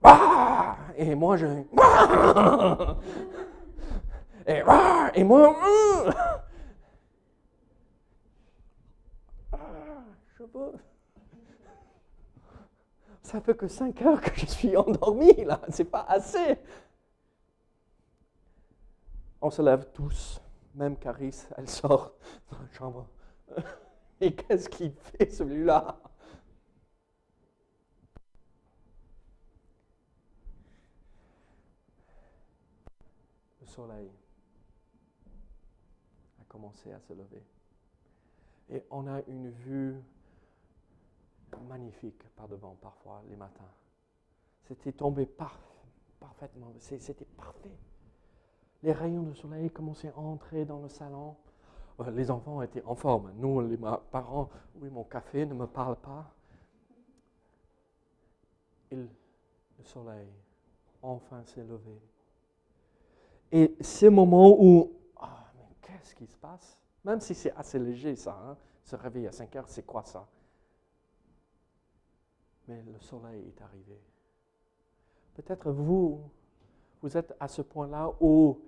Wah 0.04 0.78
Et 0.96 1.16
moi, 1.16 1.38
je. 1.38 1.46
Wah 1.72 2.98
Et, 4.46 4.64
wah 4.64 5.12
et 5.14 5.24
moi. 5.24 5.50
hum. 5.50 6.14
Ah, 9.52 9.58
Je 10.38 10.44
veux. 10.44 10.74
Ça 13.24 13.42
fait 13.42 13.56
que 13.58 13.68
5 13.68 14.02
heures 14.04 14.22
que 14.22 14.32
je 14.36 14.46
suis 14.46 14.78
endormi, 14.78 15.34
là. 15.44 15.60
C'est 15.70 15.84
pas 15.84 16.06
assez. 16.08 16.58
On 19.42 19.50
se 19.50 19.62
lève 19.62 19.86
tous. 19.94 20.42
Même 20.76 20.96
Caris, 20.98 21.44
elle 21.58 21.68
sort 21.70 22.14
de 22.52 22.56
la 22.58 22.72
chambre. 22.78 23.08
Et 24.22 24.34
qu'est-ce 24.34 24.70
qu'il 24.70 24.94
fait, 24.94 25.30
celui-là? 25.30 26.00
Soleil 33.78 34.10
a 36.42 36.44
commencé 36.50 36.92
à 36.92 37.00
se 37.00 37.14
lever. 37.14 37.44
Et 38.72 38.84
on 38.90 39.08
a 39.08 39.22
une 39.28 39.50
vue 39.52 39.96
magnifique 41.70 42.24
par 42.36 42.48
devant 42.48 42.76
parfois 42.82 43.22
les 43.30 43.36
matins. 43.36 43.72
C'était 44.64 44.92
tombé 44.92 45.26
par- 45.26 45.60
parfaitement, 46.20 46.74
c'était 46.80 47.26
parfait. 47.38 47.78
Les 48.84 48.92
rayons 48.92 49.24
de 49.24 49.34
soleil 49.34 49.70
commençaient 49.70 50.10
à 50.10 50.18
entrer 50.18 50.66
dans 50.66 50.82
le 50.82 50.90
salon. 50.90 51.36
Euh, 52.00 52.12
Les 52.12 52.30
enfants 52.32 52.62
étaient 52.62 52.84
en 52.84 52.96
forme. 52.96 53.32
Nous, 53.38 53.62
les 53.62 53.78
parents, 54.12 54.50
oui, 54.76 54.90
mon 54.90 55.04
café 55.04 55.46
ne 55.46 55.54
me 55.54 55.68
parle 55.68 55.96
pas. 55.98 56.32
Et 58.92 58.96
le 58.96 59.10
soleil 59.84 60.28
enfin 61.02 61.44
s'est 61.46 61.64
levé. 61.64 62.02
Et 63.52 63.76
ces 63.82 64.10
moments 64.10 64.56
où, 64.60 64.92
ah, 65.18 65.52
mais 65.56 65.76
qu'est-ce 65.82 66.14
qui 66.16 66.28
se 66.28 66.36
passe? 66.38 66.78
Même 67.04 67.22
si 67.22 67.34
c'est 67.34 67.52
assez 67.54 67.80
léger 67.80 68.16
ça, 68.16 68.38
hein, 68.46 68.58
se 68.84 68.96
réveiller 68.96 69.28
à 69.28 69.32
5 69.32 69.56
heures, 69.56 69.70
c'est 69.70 69.86
quoi 69.86 70.04
ça? 70.04 70.28
Mais 72.68 72.84
le 72.84 73.00
soleil 73.00 73.48
est 73.48 73.62
arrivé. 73.62 74.02
Peut-être 75.36 75.72
vous, 75.72 76.22
vous 77.02 77.16
êtes 77.16 77.34
à 77.40 77.48
ce 77.48 77.62
point-là 77.62 78.12
où 78.20 78.60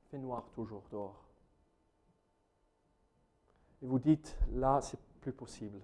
il 0.00 0.08
fait 0.08 0.18
noir 0.18 0.44
toujours 0.54 0.82
dehors. 0.90 1.22
Et 3.82 3.86
vous 3.86 3.98
dites, 3.98 4.36
là, 4.52 4.80
c'est 4.80 4.98
plus 5.20 5.32
possible. 5.32 5.80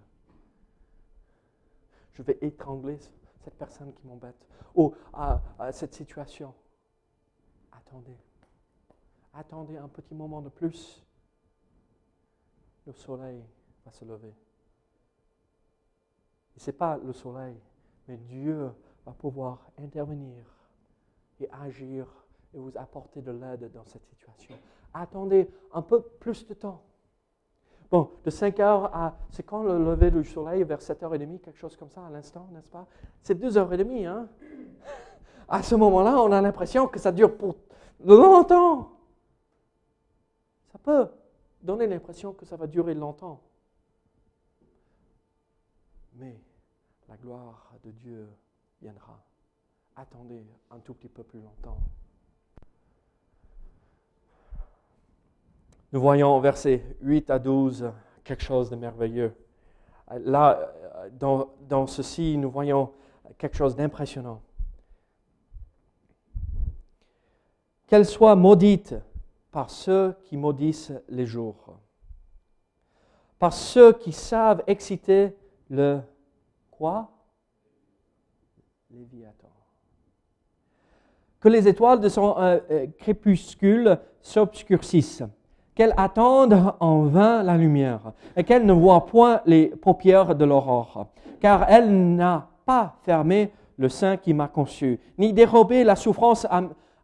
Je 2.13 2.23
vais 2.23 2.39
étrangler 2.41 2.99
cette 3.49 3.59
personne 3.59 3.95
qui 3.95 4.07
m'embête. 4.07 4.47
Ou 4.75 4.95
à, 5.13 5.41
à 5.59 5.73
cette 5.73 5.95
situation. 5.95 6.55
Attendez. 7.73 8.19
Attendez 9.33 9.79
un 9.79 9.89
petit 9.89 10.15
moment 10.15 10.43
de 10.43 10.51
plus. 10.51 11.03
Le 12.87 12.93
soleil 12.93 13.43
va 13.87 13.93
se 13.93 14.05
lever. 14.05 14.35
Ce 16.59 16.67
n'est 16.71 16.77
pas 16.77 16.99
le 16.99 17.13
soleil, 17.13 17.57
mais 18.07 18.19
Dieu 18.19 18.71
va 19.07 19.13
pouvoir 19.13 19.71
intervenir 19.79 20.45
et 21.41 21.49
agir 21.51 22.07
et 22.53 22.59
vous 22.59 22.73
apporter 22.77 23.23
de 23.23 23.31
l'aide 23.31 23.71
dans 23.73 23.85
cette 23.87 24.05
situation. 24.05 24.59
Attendez 24.93 25.49
un 25.73 25.83
peu 25.83 26.03
plus 26.03 26.47
de 26.47 26.55
temps. 26.55 26.83
Bon, 27.91 28.11
de 28.23 28.31
5 28.31 28.61
heures 28.61 28.95
à. 28.95 29.17
C'est 29.31 29.43
quand 29.43 29.63
le 29.63 29.79
lever 29.79 30.11
du 30.11 30.25
soleil 30.25 30.63
Vers 30.65 30.81
7h30, 30.81 31.41
quelque 31.41 31.59
chose 31.59 31.77
comme 31.77 31.91
ça 31.91 32.05
à 32.07 32.11
l'instant, 32.11 32.49
n'est-ce 32.53 32.69
pas? 32.69 32.87
C'est 33.23 33.39
2h30, 33.39 34.07
hein? 34.07 34.29
À 35.49 35.63
ce 35.63 35.75
moment-là, 35.75 36.21
on 36.21 36.31
a 36.31 36.43
l'impression 36.43 36.87
que 36.87 36.99
ça 36.99 37.11
dure 37.13 37.37
pour 37.37 37.57
longtemps. 38.05 38.93
Ça 40.71 40.79
peut 40.79 41.09
donner 41.63 41.87
l'impression 41.87 42.35
que 42.35 42.45
ça 42.45 42.57
va 42.57 42.67
durer 42.67 42.95
longtemps. 42.95 43.41
Mais 46.15 46.39
la 47.09 47.17
gloire 47.17 47.73
de 47.85 47.91
Dieu 47.91 48.29
viendra. 48.83 49.19
Attendez 49.97 50.45
un 50.71 50.79
tout 50.81 50.93
petit 50.93 51.09
peu 51.09 51.23
plus 51.23 51.41
longtemps. 51.41 51.79
Nous 55.93 56.01
voyons 56.01 56.39
verset 56.41 56.85
8 57.01 57.31
à 57.31 57.39
12 57.39 57.93
quelque 58.25 58.43
chose 58.43 58.69
de 58.71 58.77
merveilleux. 58.77 59.35
Là, 60.21 60.73
dans, 61.13 61.49
dans 61.69 61.87
ceci, 61.87 62.37
nous 62.37 62.51
voyons 62.51 62.93
quelque 63.39 63.57
chose 63.57 63.77
d'impressionnant. 63.77 64.43
Qu'elle 67.87 68.05
soit 68.05 68.37
maudite 68.37 68.95
par 69.51 69.71
ceux 69.71 70.15
qui 70.25 70.37
maudissent 70.37 70.93
les 71.09 71.25
jours, 71.25 71.79
par 73.39 73.53
ceux 73.53 73.93
qui 73.95 74.13
savent 74.13 74.63
exciter 74.67 75.35
le 75.71 76.01
quoi? 76.71 77.11
Léviathan. 78.91 79.49
Que 81.41 81.49
les 81.49 81.69
étoiles 81.69 82.01
de 82.01 82.09
son 82.09 82.37
euh, 82.39 82.59
euh, 82.71 82.87
crépuscule 82.99 83.99
s'obscurcissent, 84.21 85.25
qu'elles 85.79 85.95
attendent 85.97 86.75
en 86.81 87.03
vain 87.03 87.45
la 87.45 87.57
lumière, 87.57 88.01
et 88.37 88.43
qu'elles 88.43 88.67
ne 88.67 88.73
voient 88.73 89.07
point 89.07 89.41
les 89.47 89.67
paupières 89.69 90.35
de 90.35 90.45
l'aurore, 90.45 91.07
car 91.41 91.67
elle 91.69 92.17
n'a 92.17 92.49
pas 92.67 92.95
fermé 93.05 93.53
le 93.77 93.89
sein 93.89 94.17
qui 94.17 94.35
m'a 94.35 94.49
conçu, 94.49 94.99
ni 95.19 95.33
dérobé 95.33 95.85
la 95.85 95.95
souffrance 95.95 96.49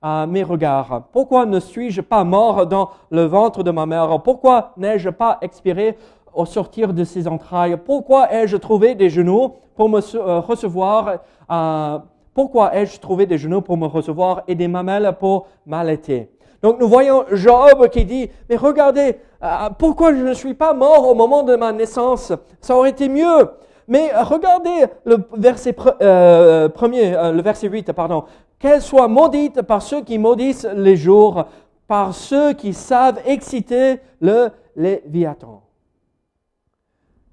à, 0.03 0.27
mes 0.27 0.43
regards. 0.43 1.05
Pourquoi 1.13 1.47
ne 1.47 1.61
suis-je 1.61 2.01
pas 2.01 2.25
mort 2.25 2.67
dans 2.67 2.91
le 3.11 3.23
ventre 3.23 3.63
de 3.63 3.71
ma 3.71 3.87
mère? 3.87 4.21
Pourquoi 4.23 4.73
n'ai-je 4.77 5.09
pas 5.09 5.39
expiré 5.41 5.97
au 6.35 6.45
sortir 6.45 6.93
de 6.93 7.05
ses 7.05 7.29
entrailles? 7.29 7.77
Pourquoi 7.77 8.31
ai-je 8.35 8.57
trouvé 8.57 8.97
des 8.97 9.09
genoux 9.09 9.53
pour 9.77 9.89
me 9.89 10.01
euh, 10.17 10.41
recevoir 10.41 11.21
euh, 11.51 11.99
Pourquoi 12.35 12.77
ai-je 12.77 12.99
trouvé 12.99 13.25
des 13.25 13.39
genoux 13.39 13.63
pour 13.63 13.79
me 13.79 13.87
recevoir 13.87 14.43
et 14.49 14.57
des 14.57 14.69
mamelles 14.69 15.15
pour 15.19 15.47
m'allaiter? 15.65 16.34
Donc 16.65 16.81
nous 16.81 16.89
voyons 16.89 17.27
Job 17.31 17.91
qui 17.91 18.07
dit, 18.07 18.31
mais 18.49 18.57
regardez, 18.57 19.19
euh, 19.43 19.69
pourquoi 19.79 20.15
je 20.15 20.23
ne 20.23 20.33
suis 20.33 20.55
pas 20.55 20.73
mort 20.73 21.07
au 21.07 21.15
moment 21.15 21.43
de 21.43 21.57
ma 21.57 21.73
naissance? 21.73 22.33
Ça 22.63 22.75
aurait 22.75 22.89
été 22.89 23.11
mieux. 23.11 23.51
Mais 23.87 24.11
regardez 24.23 24.87
le 25.05 25.19
verset 25.37 25.73
pre- 25.73 25.95
euh, 26.01 26.71
premier, 26.71 27.15
euh, 27.15 27.33
le 27.33 27.43
verset 27.43 27.69
8, 27.69 27.93
pardon. 27.93 28.25
Qu'elle 28.59 28.81
soit 28.81 29.09
maudite 29.09 29.61
par 29.61 29.83
ceux 29.83 30.01
qui 30.01 30.17
maudissent 30.17 30.67
les 30.75 30.97
jours, 30.97 31.45
par 31.87 32.15
ceux 32.15 32.55
qui 32.55 32.73
savent 32.73 33.21
exciter 33.27 34.01
le 34.23 34.49
Léviathan. 34.75 35.61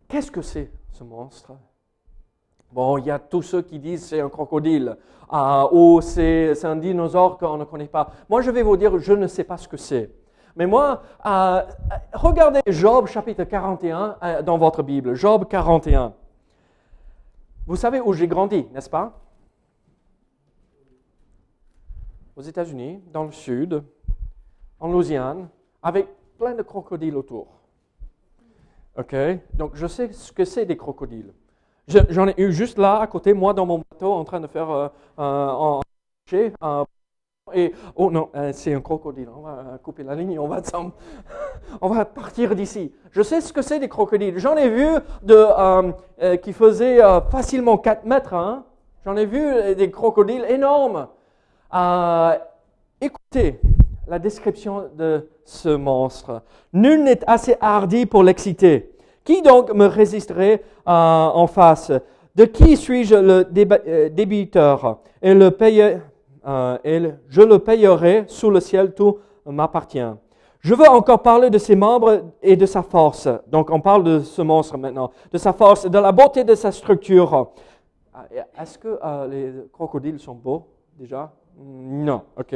Qu'est-ce 0.09 0.29
que 0.29 0.41
c'est 0.41 0.69
ce 0.91 1.05
monstre? 1.05 1.53
Bon, 2.71 2.97
il 2.97 3.05
y 3.05 3.11
a 3.11 3.19
tous 3.19 3.41
ceux 3.41 3.61
qui 3.61 3.79
disent 3.79 4.05
c'est 4.05 4.21
un 4.21 4.29
crocodile 4.29 4.95
ah, 5.29 5.67
ou 5.71 5.99
c'est 6.01 6.55
c'est 6.55 6.67
un 6.67 6.75
dinosaure 6.75 7.37
qu'on 7.37 7.57
ne 7.57 7.65
connaît 7.65 7.87
pas. 7.87 8.11
Moi, 8.29 8.41
je 8.41 8.51
vais 8.51 8.63
vous 8.63 8.77
dire, 8.77 8.97
je 8.99 9.13
ne 9.13 9.27
sais 9.27 9.43
pas 9.43 9.57
ce 9.57 9.67
que 9.67 9.77
c'est. 9.77 10.09
Mais 10.55 10.65
moi, 10.65 11.01
euh, 11.25 11.61
regardez 12.13 12.61
Job 12.67 13.07
chapitre 13.07 13.43
41 13.43 14.17
euh, 14.21 14.41
dans 14.41 14.57
votre 14.57 14.83
Bible. 14.83 15.15
Job 15.15 15.47
41. 15.49 16.13
Vous 17.65 17.75
savez 17.75 18.01
où 18.01 18.11
j'ai 18.13 18.27
grandi, 18.27 18.67
n'est-ce 18.73 18.89
pas? 18.89 19.17
Aux 22.35 22.41
États-Unis, 22.41 23.01
dans 23.11 23.23
le 23.23 23.31
sud, 23.31 23.83
en 24.79 24.91
Louisiane, 24.91 25.47
avec 25.83 26.07
plein 26.37 26.53
de 26.53 26.63
crocodiles 26.63 27.15
autour. 27.15 27.47
OK? 28.97 29.15
Donc 29.53 29.71
je 29.75 29.87
sais 29.87 30.11
ce 30.11 30.31
que 30.31 30.43
c'est 30.43 30.65
des 30.65 30.75
crocodiles. 30.75 31.33
Je- 31.91 31.99
J'en 32.09 32.27
ai 32.27 32.33
eu 32.37 32.51
juste 32.53 32.77
là, 32.77 32.99
à 33.01 33.07
côté, 33.07 33.33
moi, 33.33 33.53
dans 33.53 33.65
mon 33.65 33.79
bateau, 33.91 34.13
en 34.13 34.23
train 34.23 34.39
de 34.39 34.47
faire 34.47 34.69
euh, 34.69 34.87
un- 35.17 35.81
marché, 36.25 36.53
un- 36.61 36.85
et 37.53 37.73
oh 37.95 38.11
non, 38.11 38.29
euh, 38.35 38.51
c'est 38.53 38.73
un 38.73 38.81
crocodile. 38.81 39.27
On 39.35 39.41
va 39.41 39.51
euh, 39.73 39.77
couper 39.79 40.03
la 40.03 40.15
ligne, 40.15 40.39
on 40.39 40.47
va 40.47 40.61
on 41.81 41.89
va 41.89 42.05
partir 42.05 42.55
d'ici. 42.55 42.93
Je 43.11 43.21
sais 43.21 43.41
ce 43.41 43.51
que 43.51 43.61
c'est 43.61 43.79
des 43.79 43.89
crocodiles. 43.89 44.37
J'en 44.39 44.55
ai 44.55 44.69
vu 44.69 44.87
de, 45.23 45.35
euh, 45.35 45.91
euh, 46.23 46.37
qui 46.37 46.53
faisaient 46.53 47.03
euh, 47.03 47.19
facilement 47.21 47.77
4 47.77 48.05
mètres. 48.05 48.33
hein. 48.33 48.63
J'en 49.05 49.17
ai 49.17 49.25
vu 49.25 49.41
euh, 49.43 49.75
des 49.75 49.91
crocodiles 49.91 50.45
énormes. 50.49 51.07
Euh, 51.73 52.37
écoutez 53.01 53.59
la 54.07 54.19
description 54.19 54.89
de 54.95 55.27
ce 55.45 55.69
monstre. 55.69 56.41
Nul 56.73 57.03
n'est 57.03 57.21
assez 57.29 57.55
hardi 57.61 58.05
pour 58.05 58.23
l'exciter. 58.23 58.91
Qui 59.23 59.41
donc 59.41 59.73
me 59.73 59.85
résisterait 59.85 60.63
euh, 60.87 60.91
en 60.91 61.47
face? 61.47 61.91
De 62.33 62.45
qui 62.45 62.77
suis-je 62.77 63.15
le 63.15 63.45
euh, 63.87 64.09
débiteur? 64.09 64.99
Euh, 65.23 66.77
et 66.83 66.99
le- 66.99 67.13
je 67.27 67.41
le 67.41 67.59
payerai 67.59 68.23
sous 68.27 68.49
le 68.49 68.59
ciel, 68.59 68.93
tout 68.93 69.19
m'appartient. 69.45 70.11
Je 70.59 70.73
veux 70.73 70.87
encore 70.87 71.21
parler 71.21 71.49
de 71.49 71.57
ses 71.57 71.75
membres 71.75 72.31
et 72.41 72.55
de 72.55 72.65
sa 72.65 72.81
force. 72.83 73.27
Donc 73.47 73.69
on 73.69 73.79
parle 73.79 74.03
de 74.03 74.19
ce 74.21 74.41
monstre 74.41 74.77
maintenant, 74.77 75.11
de 75.31 75.37
sa 75.37 75.53
force, 75.53 75.85
de 75.89 75.99
la 75.99 76.11
beauté 76.11 76.43
de 76.43 76.55
sa 76.55 76.71
structure. 76.71 77.51
Est-ce 78.59 78.77
que 78.77 78.99
les 79.29 79.53
crocodiles 79.71 80.19
sont 80.19 80.35
beaux 80.35 80.67
déjà? 80.97 81.31
Non, 81.57 82.21
ok. 82.37 82.55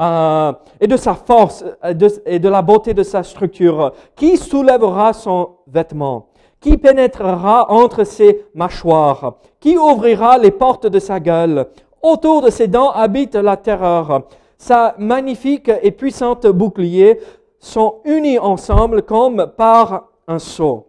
Euh, 0.00 0.52
et 0.80 0.86
de 0.86 0.96
sa 0.96 1.14
force 1.14 1.64
euh, 1.84 2.08
et 2.26 2.38
de 2.38 2.48
la 2.48 2.62
beauté 2.62 2.94
de 2.94 3.02
sa 3.02 3.22
structure. 3.22 3.92
Qui 4.14 4.36
soulèvera 4.36 5.12
son 5.12 5.56
vêtement 5.66 6.28
Qui 6.60 6.76
pénétrera 6.76 7.70
entre 7.70 8.04
ses 8.04 8.46
mâchoires 8.54 9.36
Qui 9.60 9.76
ouvrira 9.76 10.38
les 10.38 10.50
portes 10.50 10.86
de 10.86 10.98
sa 10.98 11.20
gueule 11.20 11.66
Autour 12.02 12.42
de 12.42 12.50
ses 12.50 12.68
dents 12.68 12.90
habite 12.90 13.34
la 13.34 13.56
terreur. 13.56 14.22
Sa 14.58 14.94
magnifique 14.98 15.70
et 15.82 15.90
puissante 15.90 16.46
bouclier 16.46 17.18
sont 17.58 17.96
unis 18.04 18.38
ensemble 18.38 19.02
comme 19.02 19.50
par 19.56 20.08
un 20.28 20.38
seau. 20.38 20.86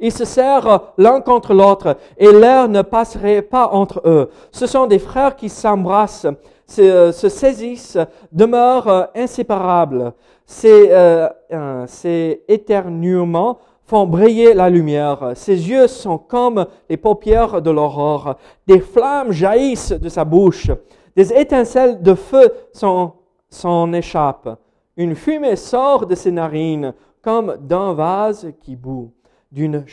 Ils 0.00 0.12
se 0.12 0.24
serrent 0.24 0.92
l'un 0.96 1.20
contre 1.20 1.54
l'autre 1.54 1.96
et 2.18 2.30
l'air 2.30 2.68
ne 2.68 2.82
passerait 2.82 3.42
pas 3.42 3.68
entre 3.72 4.00
eux. 4.04 4.30
Ce 4.52 4.66
sont 4.66 4.86
des 4.86 5.00
frères 5.00 5.34
qui 5.34 5.48
s'embrassent, 5.48 6.26
se, 6.68 7.12
se 7.12 7.28
saisissent, 7.28 7.98
demeurent 8.30 8.88
euh, 8.88 9.04
inséparables. 9.14 10.12
Ces, 10.46 10.88
euh, 10.90 11.28
euh, 11.52 12.34
éternuements 12.46 13.58
font 13.84 14.06
briller 14.06 14.52
la 14.54 14.68
lumière. 14.68 15.32
Ses 15.34 15.68
yeux 15.68 15.86
sont 15.86 16.18
comme 16.18 16.66
les 16.88 16.98
paupières 16.98 17.62
de 17.62 17.70
l'aurore. 17.70 18.36
Des 18.66 18.80
flammes 18.80 19.32
jaillissent 19.32 19.92
de 19.92 20.08
sa 20.10 20.24
bouche. 20.24 20.70
Des 21.16 21.32
étincelles 21.32 22.02
de 22.02 22.14
feu 22.14 22.52
s'en, 22.72 23.92
échappent. 23.92 24.58
Une 24.96 25.14
fumée 25.14 25.56
sort 25.56 26.06
de 26.06 26.14
ses 26.14 26.30
narines 26.30 26.92
comme 27.22 27.56
d'un 27.60 27.94
vase 27.94 28.52
qui 28.60 28.76
bout 28.76 29.12
d'une 29.50 29.84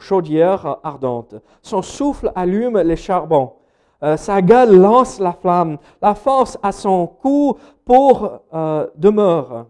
chaudière 0.00 0.78
ardente. 0.82 1.36
Son 1.62 1.82
souffle 1.82 2.32
allume 2.34 2.80
les 2.80 2.96
charbons. 2.96 3.52
Euh, 4.02 4.16
sa 4.16 4.40
gueule 4.42 4.76
lance 4.76 5.18
la 5.18 5.32
flamme. 5.32 5.78
La 6.00 6.14
force 6.14 6.58
à 6.62 6.70
son 6.72 7.06
cou 7.06 7.56
pour 7.84 8.40
euh, 8.54 8.86
demeure. 8.96 9.66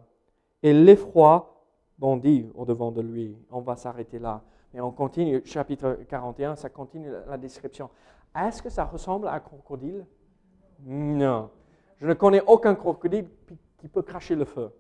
Et 0.63 0.73
l'effroi 0.73 1.65
bondit 1.99 2.51
au-devant 2.55 2.91
de 2.93 3.01
lui. 3.01 3.37
On 3.51 3.61
va 3.61 3.77
s'arrêter 3.77 4.19
là. 4.19 4.43
Et 4.75 4.81
on 4.81 4.91
continue, 4.93 5.43
chapitre 5.47 5.99
41, 6.09 6.57
ça 6.57 6.69
continue 6.69 7.11
la- 7.27 7.39
description. 7.39 7.89
Est-ce 8.37 8.63
que 8.63 8.69
ça 8.69 8.85
ressemble 8.85 9.29
à 9.29 9.33
un 9.35 9.41
crocodile? 9.41 10.05
Non. 10.85 11.49
Je 12.01 12.07
ne 12.07 12.15
connais 12.15 12.43
aucun 12.47 12.75
crocodile 12.75 13.27
qui- 13.47 13.59
qui 13.79 13.89
peut 13.89 14.03
cracher 14.03 14.35
le 14.37 14.45
feu. 14.45 14.71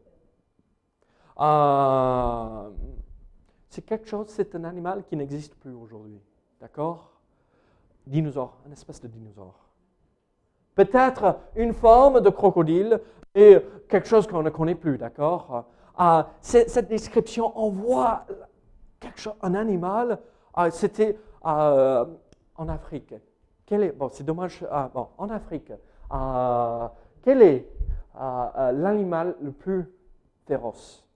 Euh, 1.40 2.70
c'est 3.68 3.82
quelque 3.84 4.06
chose, 4.08 4.26
c'est 4.28 4.54
un 4.54 4.64
animal 4.64 5.04
qui 5.04 5.16
n'existe 5.16 5.54
plus 5.54 5.72
aujourd'hui. 5.74 6.20
D'accord? 6.60 7.12
Dinosaure, 8.08 8.56
une 8.64 8.72
espèce 8.72 9.00
de 9.02 9.08
dinosaure. 9.08 9.68
Peut-être 10.74 11.38
une 11.56 11.74
forme 11.74 12.20
de 12.20 12.30
crocodile 12.30 13.00
et 13.34 13.58
quelque 13.88 14.08
chose 14.08 14.26
qu'on 14.26 14.42
ne 14.42 14.50
connaît 14.50 14.74
plus, 14.74 14.96
d'accord? 14.96 15.66
Euh, 16.00 16.22
Cette 16.40 16.88
description, 16.88 17.52
on 17.54 17.70
voit 17.70 18.24
quelque 18.98 19.20
chose, 19.20 19.34
un 19.42 19.54
animal, 19.54 20.18
euh, 20.56 20.70
c'était 20.70 21.18
euh, 21.44 22.06
en 22.56 22.68
Afrique. 22.68 23.14
Quel 23.66 23.82
est, 23.82 23.92
bon, 23.92 24.08
c'est 24.08 24.24
dommage, 24.24 24.64
bon, 24.94 25.08
en 25.18 25.28
Afrique, 25.28 25.72
quel 27.22 27.42
est 27.42 27.68
l'animal 28.14 29.36
le 29.42 29.52
plus 29.52 29.92
féroce? 30.46 31.06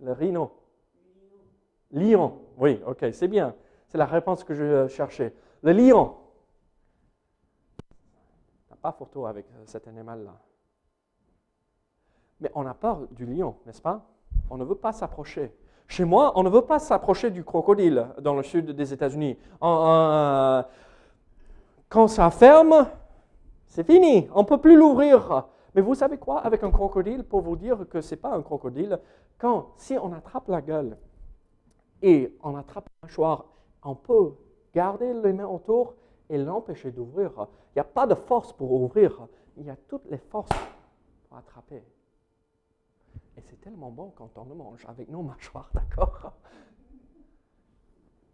Le 0.00 0.12
rhino. 0.12 0.50
Lion. 1.92 2.40
Oui, 2.58 2.82
ok, 2.84 3.06
c'est 3.12 3.28
bien. 3.28 3.54
C'est 3.88 3.98
la 3.98 4.06
réponse 4.06 4.44
que 4.44 4.54
je 4.54 4.88
cherchais. 4.88 5.34
Le 5.62 5.72
lion. 5.72 6.14
On 8.68 8.74
n'a 8.74 8.76
pas 8.80 8.92
photo 8.92 9.26
avec 9.26 9.46
euh, 9.46 9.62
cet 9.66 9.88
animal-là. 9.88 10.34
Mais 12.40 12.50
on 12.54 12.66
a 12.66 12.74
peur 12.74 13.06
du 13.12 13.24
lion, 13.24 13.56
n'est-ce 13.64 13.80
pas? 13.80 14.04
On 14.50 14.56
ne 14.56 14.64
veut 14.64 14.74
pas 14.74 14.92
s'approcher. 14.92 15.54
Chez 15.88 16.04
moi, 16.04 16.32
on 16.34 16.42
ne 16.42 16.50
veut 16.50 16.62
pas 16.62 16.78
s'approcher 16.78 17.30
du 17.30 17.44
crocodile 17.44 18.08
dans 18.20 18.34
le 18.34 18.42
sud 18.42 18.70
des 18.72 18.92
États-Unis. 18.92 19.38
En- 19.60 20.62
quand 21.88 22.08
ça 22.08 22.30
ferme, 22.30 22.88
c'est 23.68 23.84
fini. 23.84 24.28
On 24.34 24.42
ne 24.42 24.46
peut 24.46 24.58
plus 24.58 24.76
l'ouvrir. 24.76 25.46
Mais 25.74 25.80
vous 25.80 25.94
savez 25.94 26.18
quoi? 26.18 26.40
Avec 26.40 26.62
un 26.64 26.70
crocodile 26.70 27.22
Pour 27.22 27.40
vous 27.42 27.56
dire 27.56 27.86
que 27.88 28.00
ce 28.00 28.14
n'est 28.14 28.20
pas 28.20 28.30
un 28.30 28.42
crocodile, 28.42 28.98
quand, 29.38 29.68
si 29.76 29.96
on 29.96 30.12
attrape 30.12 30.48
la 30.48 30.60
gueule 30.60 30.96
et 32.02 32.36
on 32.42 32.56
attrape 32.56 32.88
la 33.02 33.06
mâchoire, 33.06 33.44
on 33.86 33.94
peut 33.94 34.34
garder 34.74 35.14
les 35.14 35.32
mains 35.32 35.46
autour 35.46 35.94
et 36.28 36.36
l'empêcher 36.36 36.90
d'ouvrir. 36.90 37.30
Il 37.70 37.76
n'y 37.76 37.80
a 37.80 37.84
pas 37.84 38.06
de 38.06 38.14
force 38.14 38.52
pour 38.52 38.72
ouvrir, 38.72 39.26
il 39.56 39.64
y 39.64 39.70
a 39.70 39.76
toutes 39.88 40.04
les 40.10 40.18
forces 40.18 40.50
pour 41.28 41.38
attraper. 41.38 41.82
Et 43.36 43.40
c'est 43.42 43.60
tellement 43.60 43.90
bon 43.90 44.12
quand 44.16 44.30
on 44.36 44.44
mange 44.54 44.84
avec 44.88 45.08
nos 45.08 45.22
mâchoires, 45.22 45.70
d'accord? 45.74 46.32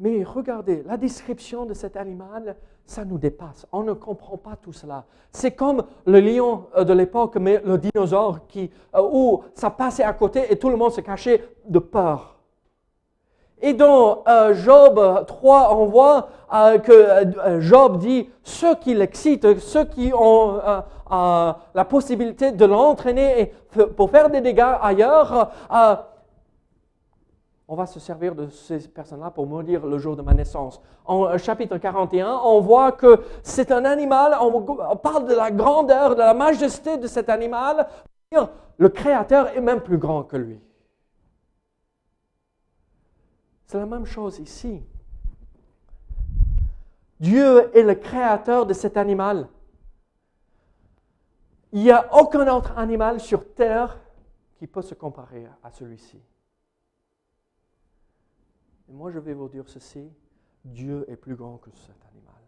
Mais 0.01 0.25
regardez, 0.25 0.83
la 0.83 0.97
description 0.97 1.65
de 1.65 1.75
cet 1.75 1.97
animal, 1.97 2.57
ça 2.85 3.05
nous 3.05 3.19
dépasse. 3.19 3.67
On 3.71 3.85
ne 3.85 3.93
comprend 3.93 4.37
pas 4.37 4.57
tout 4.57 4.73
cela. 4.73 5.05
C'est 5.31 5.53
comme 5.53 5.85
le 6.07 6.19
lion 6.19 6.67
euh, 6.77 6.83
de 6.83 6.93
l'époque, 6.93 7.37
mais 7.37 7.61
le 7.65 7.79
dinosaure 7.79 8.47
qui, 8.49 8.71
euh, 8.97 9.09
où 9.13 9.45
ça 9.55 9.71
passait 9.71 10.03
à 10.03 10.13
côté 10.13 10.53
et 10.53 10.59
tout 10.59 10.71
le 10.71 10.77
monde 10.77 10.91
se 10.91 11.01
cachait 11.01 11.45
de 11.69 11.79
peur. 11.79 12.42
Et 13.65 13.75
dans 13.75 14.25
euh, 14.27 14.55
Job 14.55 15.25
3, 15.27 15.77
on 15.77 15.87
voit 15.87 16.29
euh, 16.53 16.79
que 16.79 16.93
euh, 16.93 17.61
Job 17.61 17.99
dit 17.99 18.29
ceux 18.43 18.75
qui 18.75 18.93
l'excitent, 18.93 19.61
ceux 19.61 19.85
qui 19.85 20.13
ont 20.13 20.61
la 21.09 21.85
possibilité 21.89 22.51
de 22.51 22.65
l'entraîner 22.65 23.53
pour 23.97 24.11
faire 24.11 24.31
des 24.31 24.41
dégâts 24.41 24.75
ailleurs, 24.83 25.53
on 27.69 27.77
va 27.77 27.87
se 27.87 28.01
servir 28.01 28.35
de 28.35 28.49
ces 28.49 28.89
personnes-là 28.89 29.31
pour 29.31 29.47
maudire 29.47 29.87
le 29.87 29.99
jour 29.99 30.17
de 30.17 30.23
ma 30.23 30.35
naissance. 30.35 30.81
En 31.05 31.37
chapitre 31.39 31.77
41, 31.77 32.41
on 32.45 32.61
voit 32.61 32.93
que 32.93 33.21
c'est 33.43 33.71
un 33.71 33.85
animal, 33.85 34.37
on 34.41 34.97
parle 34.97 35.27
de 35.29 35.35
la 35.35 35.51
grandeur, 35.51 36.15
de 36.15 36.21
la 36.21 36.35
majesté 36.35 36.97
de 36.97 37.07
cet 37.07 37.29
animal. 37.29 37.87
Le 38.79 38.89
Créateur 38.89 39.49
est 39.57 39.61
même 39.61 39.81
plus 39.81 39.99
grand 39.99 40.23
que 40.23 40.37
lui. 40.37 40.59
C'est 43.73 43.79
la 43.79 43.87
même 43.87 44.05
chose 44.05 44.39
ici. 44.39 44.83
Dieu 47.19 47.75
est 47.75 47.83
le 47.83 47.95
créateur 47.95 48.67
de 48.67 48.75
cet 48.75 48.99
animal. 48.99 49.49
Il 51.73 51.81
n'y 51.81 51.91
a 51.91 52.15
aucun 52.15 52.47
autre 52.55 52.77
animal 52.77 53.19
sur 53.19 53.55
terre 53.55 53.99
qui 54.59 54.67
peut 54.67 54.83
se 54.83 54.93
comparer 54.93 55.47
à 55.63 55.71
celui-ci. 55.71 56.21
Et 58.91 58.93
moi, 58.93 59.11
je 59.11 59.19
vais 59.19 59.33
vous 59.33 59.49
dire 59.49 59.67
ceci, 59.67 60.07
Dieu 60.63 61.07
est 61.09 61.17
plus 61.17 61.35
grand 61.35 61.57
que 61.57 61.71
cet 61.71 61.97
animal. 62.11 62.43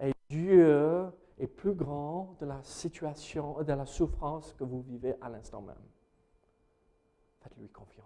Et 0.00 0.12
Dieu 0.30 1.12
est 1.38 1.46
plus 1.46 1.74
grand 1.74 2.36
de 2.40 2.46
la 2.46 2.62
situation, 2.62 3.62
de 3.62 3.72
la 3.74 3.84
souffrance 3.84 4.54
que 4.54 4.64
vous 4.64 4.80
vivez 4.80 5.14
à 5.20 5.28
l'instant 5.28 5.60
même. 5.60 5.76
Faites-lui 7.42 7.68
confiance. 7.68 7.99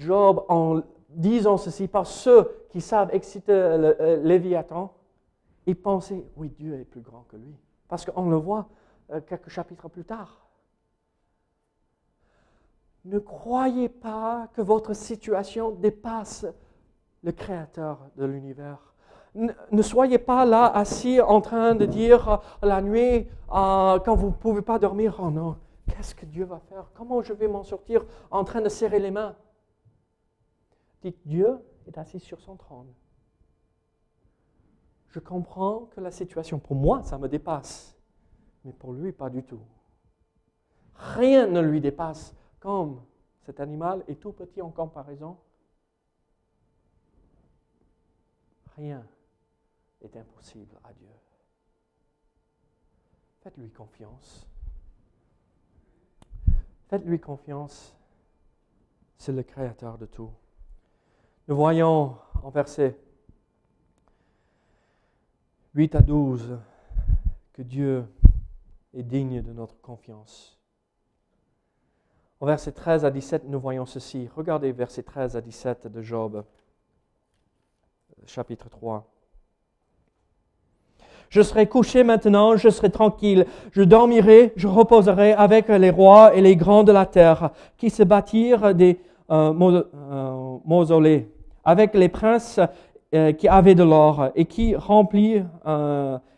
Job, 0.00 0.44
en 0.48 0.80
disant 1.10 1.56
ceci, 1.56 1.86
par 1.86 2.06
ceux 2.06 2.50
qui 2.70 2.80
savent 2.80 3.10
exciter 3.12 3.52
le, 3.52 3.96
le 3.98 4.16
Léviathan, 4.22 4.92
il 5.66 5.76
pensait, 5.76 6.24
oui, 6.36 6.50
Dieu 6.58 6.74
est 6.74 6.84
plus 6.84 7.02
grand 7.02 7.24
que 7.28 7.36
lui. 7.36 7.54
Parce 7.86 8.04
qu'on 8.04 8.30
le 8.30 8.36
voit 8.36 8.68
euh, 9.12 9.20
quelques 9.20 9.50
chapitres 9.50 9.88
plus 9.88 10.04
tard. 10.04 10.46
Ne 13.04 13.18
croyez 13.18 13.88
pas 13.88 14.48
que 14.54 14.62
votre 14.62 14.94
situation 14.94 15.70
dépasse 15.70 16.46
le 17.22 17.32
Créateur 17.32 17.98
de 18.16 18.24
l'univers. 18.24 18.94
Ne 19.34 19.82
soyez 19.82 20.18
pas 20.18 20.44
là 20.44 20.66
assis 20.66 21.20
en 21.20 21.40
train 21.40 21.74
de 21.74 21.86
dire 21.86 22.40
la 22.62 22.82
nuit, 22.82 23.28
euh, 23.52 23.98
quand 24.00 24.14
vous 24.16 24.28
ne 24.28 24.32
pouvez 24.32 24.62
pas 24.62 24.78
dormir, 24.78 25.20
oh 25.22 25.30
non, 25.30 25.56
qu'est-ce 25.88 26.14
que 26.14 26.26
Dieu 26.26 26.44
va 26.44 26.58
faire? 26.68 26.90
Comment 26.94 27.22
je 27.22 27.32
vais 27.32 27.46
m'en 27.46 27.62
sortir 27.62 28.04
en 28.30 28.42
train 28.42 28.60
de 28.60 28.68
serrer 28.68 28.98
les 28.98 29.12
mains 29.12 29.36
Dieu 31.24 31.58
est 31.86 31.98
assis 31.98 32.20
sur 32.20 32.40
son 32.40 32.56
trône. 32.56 32.92
Je 35.08 35.18
comprends 35.18 35.86
que 35.86 36.00
la 36.00 36.10
situation, 36.10 36.58
pour 36.58 36.76
moi, 36.76 37.02
ça 37.02 37.18
me 37.18 37.28
dépasse, 37.28 37.96
mais 38.64 38.72
pour 38.72 38.92
lui, 38.92 39.12
pas 39.12 39.30
du 39.30 39.42
tout. 39.42 39.62
Rien 40.94 41.46
ne 41.46 41.60
lui 41.60 41.80
dépasse 41.80 42.34
comme 42.60 43.00
cet 43.42 43.58
animal 43.58 44.04
est 44.06 44.20
tout 44.20 44.32
petit 44.32 44.60
en 44.60 44.70
comparaison, 44.70 45.38
rien 48.76 49.04
est 50.02 50.16
impossible 50.16 50.78
à 50.84 50.92
Dieu. 50.92 51.08
Faites-lui 53.40 53.70
confiance. 53.70 54.46
Faites-lui 56.88 57.18
confiance. 57.18 57.96
C'est 59.16 59.32
le 59.32 59.42
Créateur 59.42 59.96
de 59.96 60.06
tout. 60.06 60.30
Nous 61.50 61.56
voyons 61.56 62.14
en 62.44 62.50
versets 62.50 62.96
8 65.74 65.96
à 65.96 66.00
12 66.00 66.56
que 67.52 67.62
Dieu 67.62 68.04
est 68.94 69.02
digne 69.02 69.42
de 69.42 69.52
notre 69.52 69.74
confiance. 69.80 70.56
Au 72.38 72.46
verset 72.46 72.70
13 72.70 73.04
à 73.04 73.10
17, 73.10 73.48
nous 73.48 73.58
voyons 73.58 73.84
ceci. 73.84 74.28
Regardez 74.36 74.70
verset 74.70 75.02
13 75.02 75.36
à 75.36 75.40
17 75.40 75.88
de 75.88 76.00
Job, 76.02 76.44
chapitre 78.26 78.68
3. 78.68 79.04
Je 81.30 81.42
serai 81.42 81.66
couché 81.66 82.04
maintenant, 82.04 82.54
je 82.54 82.68
serai 82.68 82.90
tranquille, 82.90 83.44
je 83.72 83.82
dormirai, 83.82 84.52
je 84.54 84.68
reposerai 84.68 85.32
avec 85.32 85.66
les 85.66 85.90
rois 85.90 86.32
et 86.32 86.42
les 86.42 86.54
grands 86.54 86.84
de 86.84 86.92
la 86.92 87.06
terre, 87.06 87.50
qui 87.76 87.90
se 87.90 88.04
bâtirent 88.04 88.72
des 88.72 89.00
euh, 89.32 89.52
euh, 89.52 90.58
mausolées, 90.64 91.28
avec 91.64 91.94
les 91.94 92.08
princes 92.08 92.60
euh, 93.14 93.32
qui 93.32 93.48
avaient 93.48 93.74
de 93.74 93.82
l'or 93.82 94.30
et 94.34 94.44
qui 94.44 94.76
remplirent, 94.76 95.48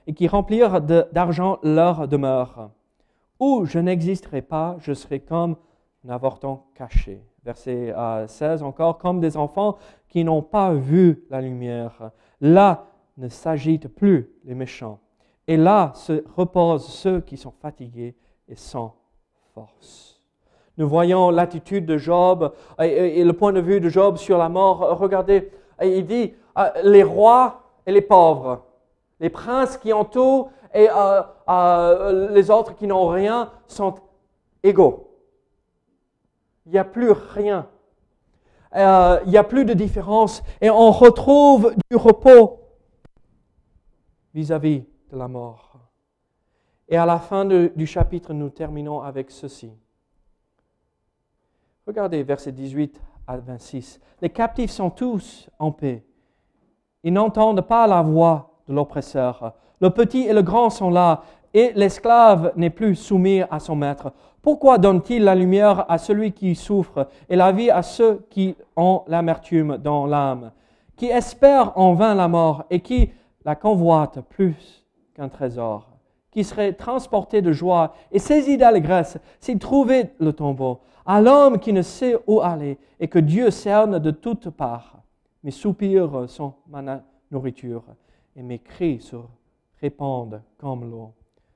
et 0.07 0.15
qui 0.15 0.29
remplirent 0.29 0.81
d'argent 0.81 1.59
leur 1.63 2.09
demeure. 2.09 2.71
Où 3.41 3.65
je 3.65 3.79
n'existerai 3.79 4.43
pas, 4.43 4.77
je 4.79 4.93
serai 4.93 5.21
comme 5.21 5.57
avorton 6.09 6.61
caché. 6.75 7.23
Verset 7.45 7.93
16 8.29 8.63
encore, 8.63 8.99
comme 8.99 9.21
des 9.21 9.37
enfants 9.37 9.77
qui 10.09 10.25
n'ont 10.25 10.43
pas 10.43 10.75
vu 10.75 11.25
la 11.31 11.41
lumière. 11.41 12.11
Là 12.41 12.87
ne 13.17 13.29
s'agitent 13.29 13.89
plus 13.89 14.31
les 14.45 14.55
méchants. 14.55 15.01
Et 15.47 15.57
là 15.57 15.93
se 15.95 16.25
reposent 16.37 16.87
ceux 16.87 17.21
qui 17.21 17.37
sont 17.37 17.51
fatigués 17.51 18.17
et 18.49 18.57
sans 18.57 18.95
force. 19.55 20.12
Nous 20.79 20.89
voyons 20.89 21.31
l'attitude 21.31 21.87
de 21.87 21.99
Job 21.99 22.53
et, 22.81 23.23
le 23.23 23.33
point 23.33 23.53
de 23.53 23.61
vue 23.61 23.81
de 23.81 23.89
Job 23.89 24.17
sur 24.17 24.39
la 24.39 24.49
mort. 24.49 24.99
Regardez, 24.99 25.51
il 25.83 26.07
dit, 26.07 26.35
euh, 26.59 26.71
les 26.83 27.03
rois 27.03 27.63
et 27.87 27.93
les 27.93 28.01
pauvres, 28.01 28.65
les 29.21 29.31
princes 29.31 29.77
qui 29.77 29.93
tout 30.11 30.49
et 30.75 30.89
euh, 30.91 31.23
euh, 31.49 32.33
les 32.33 32.51
autres 32.51 32.75
qui 32.75 32.87
n'ont 32.87 33.09
rien 33.09 33.51
sont 33.67 33.95
égaux. 34.63 35.11
Il 36.67 36.73
n'y 36.73 36.79
a 36.79 36.85
plus 36.85 37.11
rien. 37.11 37.69
Euh, 38.75 39.21
il 39.25 39.31
n'y 39.31 39.37
a 39.37 39.45
plus 39.45 39.65
de 39.65 39.75
différence. 39.75 40.43
Et 40.61 40.71
on 40.71 40.91
retrouve 40.91 41.75
du 41.91 41.97
repos 41.97 42.61
vis-à-vis 44.35 44.85
de 45.11 45.17
la 45.17 45.29
mort. 45.29 45.79
Et 46.89 46.97
à 46.97 47.07
la 47.07 47.19
fin 47.19 47.45
du 47.45 47.87
chapitre, 47.87 48.33
nous 48.33 48.51
terminons 48.51 49.03
avec 49.03 49.31
ceci. 49.31 49.73
Regardez 51.87 52.23
versets 52.23 52.53
18 52.53 53.01
à 53.27 53.37
26. 53.39 54.01
Les 54.21 54.31
captifs 54.31 54.71
sont 54.71 54.91
tous 54.91 55.49
en 55.59 55.73
paix. 55.73 56.05
Ils 57.03 57.13
n'entendent 57.13 57.63
pas 57.63 57.87
la 57.87 58.03
voix 58.03 58.61
de 58.69 58.75
l'oppresseur. 58.75 59.55
Le 59.81 59.91
petit 59.91 60.21
et 60.21 60.33
le 60.33 60.43
grand 60.43 60.71
sont 60.71 60.91
là, 60.91 61.23
et 61.53 61.73
l'esclave 61.75 62.53
n'est 62.57 62.71
plus 62.71 62.95
soumis 62.95 63.43
à 63.51 63.59
son 63.59 63.75
maître. 63.75 64.13
Pourquoi 64.43 64.79
donne-t-il 64.79 65.25
la 65.25 65.35
lumière 65.35 65.85
à 65.91 65.99
celui 65.99 66.33
qui 66.33 66.55
souffre 66.55 67.09
et 67.29 67.37
la 67.37 67.53
vie 67.53 67.71
à 67.71 67.83
ceux 67.83 68.27
qui 68.31 68.57
ont 68.77 69.03
l'amertume 69.09 69.77
dans 69.79 70.07
l'âme, 70.07 70.53
qui 70.97 71.07
espèrent 71.07 71.77
en 71.77 71.95
vain 71.95 72.15
la 72.15 72.29
mort 72.29 72.65
et 72.71 72.81
qui 72.81 73.11
la 73.45 73.57
convoitent 73.57 74.21
plus 74.31 74.85
qu'un 75.15 75.29
trésor, 75.29 75.89
qui 76.31 76.45
serait 76.45 76.73
transporté 76.73 77.43
de 77.43 77.53
joie 77.53 77.95
et 78.13 78.19
saisi 78.19 78.57
d'allégresse 78.57 79.19
s'il 79.41 79.59
trouvait 79.59 80.15
le 80.19 80.33
tombeau, 80.33 80.81
à 81.05 81.21
l'homme 81.21 81.59
qui 81.59 81.73
ne 81.73 81.83
sait 81.83 82.17
où 82.27 82.41
aller 82.41 82.79
et 83.01 83.09
que 83.09 83.19
Dieu 83.19 83.51
cerne 83.51 83.99
de 83.99 84.11
toutes 84.11 84.51
parts. 84.51 85.03
Mes 85.43 85.51
soupirs 85.51 86.29
sont 86.29 86.55
ma 86.69 87.03
nourriture 87.31 87.85
et 88.37 88.43
mes 88.43 88.59
cris 88.59 89.01
se 89.01 89.17
répandent 89.81 90.43
comme 90.59 90.91
l'eau. 90.91 91.13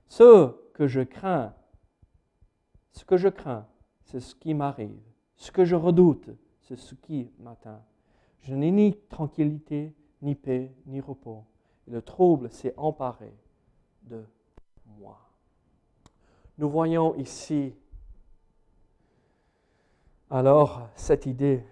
Ce 0.08 0.50
que 0.74 0.86
je 0.86 1.00
crains 1.00 1.52
ce 2.96 3.04
que 3.04 3.18
je 3.18 3.28
crains, 3.28 3.66
c'est 4.04 4.20
ce 4.20 4.34
qui 4.34 4.54
m'arrive. 4.54 5.02
Ce 5.36 5.52
que 5.52 5.66
je 5.66 5.76
redoute, 5.76 6.30
c'est 6.62 6.78
ce 6.78 6.94
qui 6.94 7.30
m'atteint. 7.38 7.82
Je 8.40 8.54
n'ai 8.54 8.70
ni 8.70 8.96
tranquillité, 9.10 9.94
ni 10.22 10.34
paix, 10.34 10.74
ni 10.86 11.00
repos. 11.00 11.44
Et 11.86 11.90
le 11.90 12.00
trouble 12.00 12.50
s'est 12.50 12.72
emparé 12.78 13.36
de 14.04 14.24
moi. 14.98 15.18
Nous 16.56 16.70
voyons 16.70 17.14
ici 17.16 17.74
alors 20.30 20.88
cette 20.94 21.26
idée. 21.26 21.62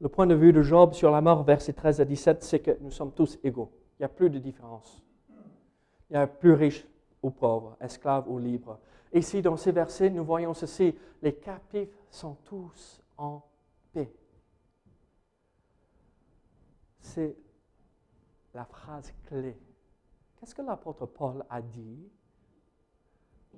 Le 0.00 0.08
point 0.08 0.26
de 0.26 0.34
vue 0.34 0.52
de 0.52 0.62
Job 0.62 0.94
sur 0.94 1.10
la 1.10 1.20
mort, 1.20 1.42
versets 1.44 1.74
13 1.74 2.00
à 2.00 2.04
17, 2.04 2.42
c'est 2.42 2.60
que 2.60 2.76
nous 2.80 2.90
sommes 2.90 3.12
tous 3.12 3.38
égaux. 3.44 3.70
Il 3.98 4.02
n'y 4.02 4.06
a 4.06 4.08
plus 4.08 4.30
de 4.30 4.38
différence. 4.38 5.02
Il 6.08 6.14
n'y 6.14 6.16
a 6.16 6.26
plus 6.26 6.54
riche 6.54 6.86
ou 7.22 7.30
pauvre, 7.30 7.76
esclave 7.80 8.24
ou 8.26 8.38
libre. 8.38 8.78
Ici, 9.12 9.42
dans 9.42 9.56
ces 9.56 9.72
versets, 9.72 10.08
nous 10.08 10.24
voyons 10.24 10.54
ceci. 10.54 10.96
Les 11.20 11.34
captifs 11.34 11.90
sont 12.10 12.36
tous 12.44 13.02
en 13.18 13.42
paix. 13.92 14.10
C'est 17.00 17.36
la 18.54 18.64
phrase 18.64 19.12
clé. 19.26 19.56
Qu'est-ce 20.36 20.54
que 20.54 20.62
l'apôtre 20.62 21.04
Paul 21.04 21.44
a 21.50 21.60
dit? 21.60 22.08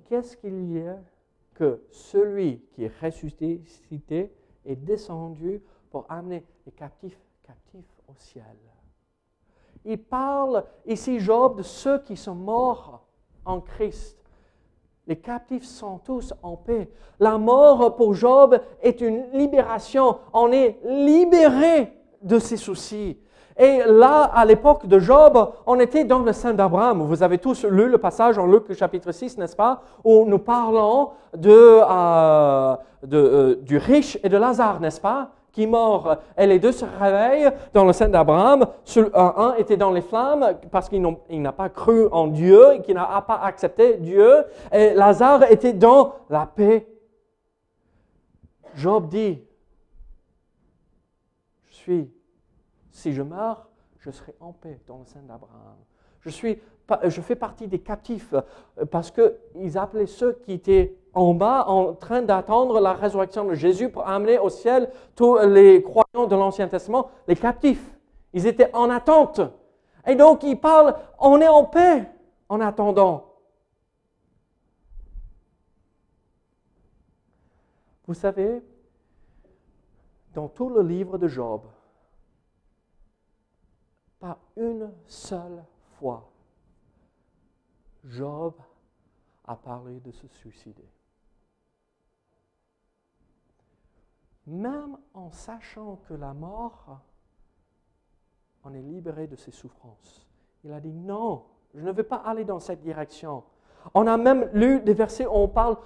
Qu'est-ce 0.05 0.35
qu'il 0.35 0.73
y 0.73 0.85
a 0.85 0.99
que 1.53 1.81
celui 1.89 2.63
qui 2.71 2.85
est 2.85 2.99
ressuscité 3.01 4.33
est 4.65 4.75
descendu 4.75 5.61
pour 5.89 6.05
amener 6.09 6.43
les 6.65 6.71
captifs 6.71 7.17
captifs 7.45 8.01
au 8.07 8.13
ciel. 8.17 8.57
Il 9.85 10.01
parle 10.01 10.63
ici, 10.85 11.19
Job, 11.19 11.57
de 11.57 11.63
ceux 11.63 11.99
qui 11.99 12.15
sont 12.15 12.35
morts 12.35 13.05
en 13.45 13.59
Christ. 13.59 14.17
Les 15.05 15.17
captifs 15.17 15.65
sont 15.65 15.99
tous 15.99 16.33
en 16.41 16.55
paix. 16.55 16.89
La 17.19 17.37
mort 17.37 17.95
pour 17.97 18.13
Job 18.13 18.57
est 18.81 19.01
une 19.01 19.29
libération. 19.33 20.19
On 20.31 20.51
est 20.51 20.79
libéré 20.85 21.91
de 22.23 22.39
ses 22.39 22.57
soucis. 22.57 23.17
Et 23.57 23.81
là, 23.85 24.23
à 24.33 24.45
l'époque 24.45 24.87
de 24.87 24.97
Job, 24.97 25.51
on 25.67 25.79
était 25.79 26.05
dans 26.05 26.19
le 26.19 26.33
sein 26.33 26.53
d'Abraham. 26.53 27.03
Vous 27.03 27.21
avez 27.21 27.37
tous 27.37 27.65
lu 27.65 27.87
le 27.87 27.99
passage 27.99 28.39
en 28.39 28.47
Luc 28.47 28.73
chapitre 28.73 29.11
6, 29.11 29.37
n'est-ce 29.37 29.55
pas, 29.55 29.81
où 30.03 30.25
nous 30.25 30.39
parlons 30.39 31.09
de, 31.35 31.51
euh, 31.51 32.75
euh, 33.13 33.55
du 33.61 33.77
riche 33.77 34.17
et 34.23 34.29
de 34.29 34.37
Lazare, 34.37 34.79
n'est-ce 34.79 35.01
pas 35.01 35.29
qui 35.51 35.67
mort. 35.67 36.17
Et 36.35 36.47
les 36.47 36.57
deux 36.57 36.71
se 36.71 36.83
réveillent 36.99 37.51
dans 37.73 37.85
le 37.85 37.93
sein 37.93 38.09
d'Abraham. 38.09 38.65
Un 39.13 39.53
était 39.59 39.77
dans 39.77 39.91
les 39.91 40.01
flammes 40.01 40.55
parce 40.71 40.89
qu'il 40.89 41.01
n'a 41.29 41.51
pas 41.51 41.69
cru 41.69 42.07
en 42.11 42.25
Dieu, 42.25 42.79
qu'il 42.83 42.95
n'a 42.95 43.23
pas 43.25 43.39
accepté 43.43 43.97
Dieu. 43.97 44.45
Et 44.71 44.95
Lazare 44.95 45.43
était 45.51 45.73
dans 45.73 46.15
la 46.29 46.47
paix. 46.47 46.87
Job 48.75 49.07
dit, 49.09 49.43
suis, 51.83 52.11
si 52.91 53.13
je 53.13 53.21
meurs, 53.21 53.67
je 53.99 54.09
serai 54.11 54.33
en 54.39 54.53
paix 54.53 54.79
dans 54.87 54.99
le 54.99 55.05
sein 55.05 55.21
d'Abraham. 55.21 55.75
Je, 56.21 56.29
suis, 56.29 56.61
je 57.03 57.21
fais 57.21 57.35
partie 57.35 57.67
des 57.67 57.79
captifs 57.79 58.33
euh, 58.33 58.85
parce 58.85 59.11
qu'ils 59.11 59.77
appelaient 59.77 60.05
ceux 60.05 60.33
qui 60.45 60.53
étaient 60.53 60.95
en 61.13 61.33
bas 61.33 61.65
en 61.67 61.93
train 61.93 62.21
d'attendre 62.21 62.79
la 62.79 62.93
résurrection 62.93 63.45
de 63.45 63.53
Jésus 63.53 63.89
pour 63.89 64.07
amener 64.07 64.39
au 64.39 64.49
ciel 64.49 64.89
tous 65.15 65.37
les 65.39 65.83
croyants 65.83 66.27
de 66.27 66.35
l'Ancien 66.35 66.67
Testament, 66.67 67.11
les 67.27 67.35
captifs. 67.35 67.85
Ils 68.33 68.47
étaient 68.47 68.73
en 68.73 68.89
attente. 68.89 69.41
Et 70.07 70.15
donc 70.15 70.43
ils 70.43 70.59
parlent, 70.59 70.95
on 71.19 71.39
est 71.39 71.47
en 71.47 71.65
paix 71.65 72.09
en 72.49 72.61
attendant. 72.61 73.33
Vous 78.07 78.13
savez, 78.13 78.61
dans 80.33 80.47
tout 80.47 80.69
le 80.69 80.81
livre 80.81 81.17
de 81.17 81.27
Job, 81.27 81.61
pas 84.19 84.37
une 84.55 84.91
seule 85.05 85.63
fois, 85.97 86.29
Job 88.05 88.53
a 89.45 89.55
parlé 89.55 89.99
de 89.99 90.11
se 90.11 90.27
suicider. 90.27 90.87
Même 94.47 94.97
en 95.13 95.31
sachant 95.31 95.97
que 96.07 96.13
la 96.13 96.33
mort, 96.33 96.99
on 98.63 98.73
est 98.73 98.81
libéré 98.81 99.27
de 99.27 99.35
ses 99.35 99.51
souffrances. 99.51 100.27
Il 100.63 100.73
a 100.73 100.79
dit 100.79 100.91
non, 100.91 101.45
je 101.73 101.81
ne 101.81 101.91
vais 101.91 102.03
pas 102.03 102.17
aller 102.17 102.43
dans 102.43 102.59
cette 102.59 102.81
direction. 102.81 103.43
On 103.93 104.07
a 104.07 104.17
même 104.17 104.49
lu 104.53 104.81
des 104.81 104.93
versets 104.93 105.25
où 105.25 105.33
on 105.33 105.47
parle 105.47 105.77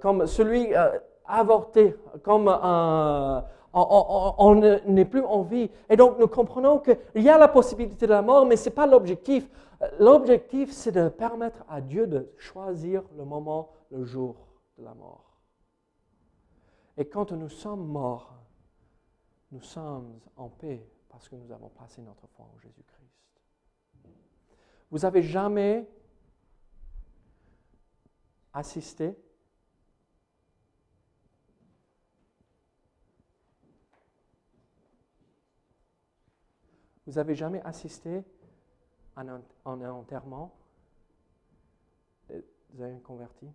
comme 0.00 0.26
celui 0.26 0.74
euh, 0.74 0.98
avorté, 1.24 1.94
comme 2.22 2.48
on 3.72 4.54
n'est 4.86 5.04
plus 5.04 5.24
en 5.24 5.42
vie. 5.42 5.70
Et 5.88 5.96
donc 5.96 6.18
nous 6.18 6.28
comprenons 6.28 6.78
qu'il 6.78 7.22
y 7.22 7.28
a 7.28 7.38
la 7.38 7.48
possibilité 7.48 8.06
de 8.06 8.12
la 8.12 8.22
mort, 8.22 8.46
mais 8.46 8.56
ce 8.56 8.68
n'est 8.68 8.74
pas 8.74 8.86
l'objectif. 8.86 9.48
L'objectif, 9.98 10.70
c'est 10.72 10.92
de 10.92 11.08
permettre 11.08 11.64
à 11.68 11.80
Dieu 11.80 12.06
de 12.06 12.32
choisir 12.38 13.02
le 13.16 13.24
moment, 13.24 13.70
le 13.90 14.04
jour 14.04 14.36
de 14.78 14.84
la 14.84 14.94
mort. 14.94 15.40
Et 16.96 17.06
quand 17.06 17.32
nous 17.32 17.48
sommes 17.48 17.86
morts, 17.86 18.32
nous 19.50 19.60
sommes 19.60 20.20
en 20.36 20.48
paix 20.48 20.88
parce 21.08 21.28
que 21.28 21.36
nous 21.36 21.52
avons 21.52 21.68
passé 21.68 22.00
notre 22.02 22.26
foi 22.28 22.46
en 22.52 22.58
Jésus-Christ. 22.58 23.10
Vous 24.90 25.04
avez 25.04 25.22
jamais 25.22 25.88
assisté 28.52 29.18
Vous 37.06 37.18
avez 37.18 37.34
jamais 37.34 37.60
assisté 37.62 38.24
à 39.16 39.20
un, 39.20 39.42
enterrement? 39.64 40.54
Vous 42.28 42.82
avez 42.82 43.00
converti? 43.00 43.46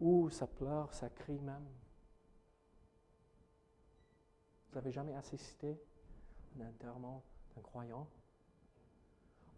Ou 0.00 0.30
ça 0.30 0.46
pleure, 0.46 0.92
ça 0.94 1.10
crie 1.10 1.38
même? 1.40 1.66
Vous 4.70 4.76
n'avez 4.76 4.92
jamais 4.92 5.14
assisté 5.14 5.76
à 6.58 6.62
un 6.62 6.68
enterrement 6.68 7.22
d'un 7.54 7.62
croyant? 7.62 8.06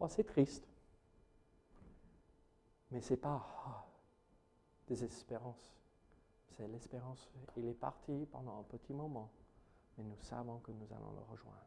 Oh, 0.01 0.09
c'est 0.09 0.25
triste. 0.25 0.67
Mais 2.91 3.01
ce 3.01 3.13
n'est 3.13 3.19
pas 3.19 3.47
oh, 3.67 3.71
désespérance. 4.89 5.73
C'est 6.57 6.67
l'espérance. 6.69 7.31
Il 7.57 7.67
est 7.67 7.75
parti 7.75 8.27
pendant 8.33 8.61
un 8.61 8.65
petit 8.65 8.93
moment, 8.93 9.31
mais 9.97 10.05
nous 10.05 10.21
savons 10.21 10.59
que 10.61 10.73
nous 10.73 10.87
allons 10.93 11.13
le 11.13 11.23
rejoindre. 11.31 11.59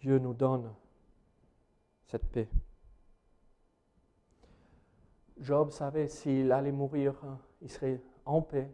Dieu 0.00 0.18
nous 0.18 0.34
donne 0.34 0.72
cette 2.06 2.30
paix. 2.30 2.48
Job 5.38 5.70
savait 5.70 6.08
s'il 6.08 6.52
allait 6.52 6.72
mourir, 6.72 7.14
il 7.60 7.70
serait 7.70 8.00
en 8.24 8.40
paix 8.40 8.72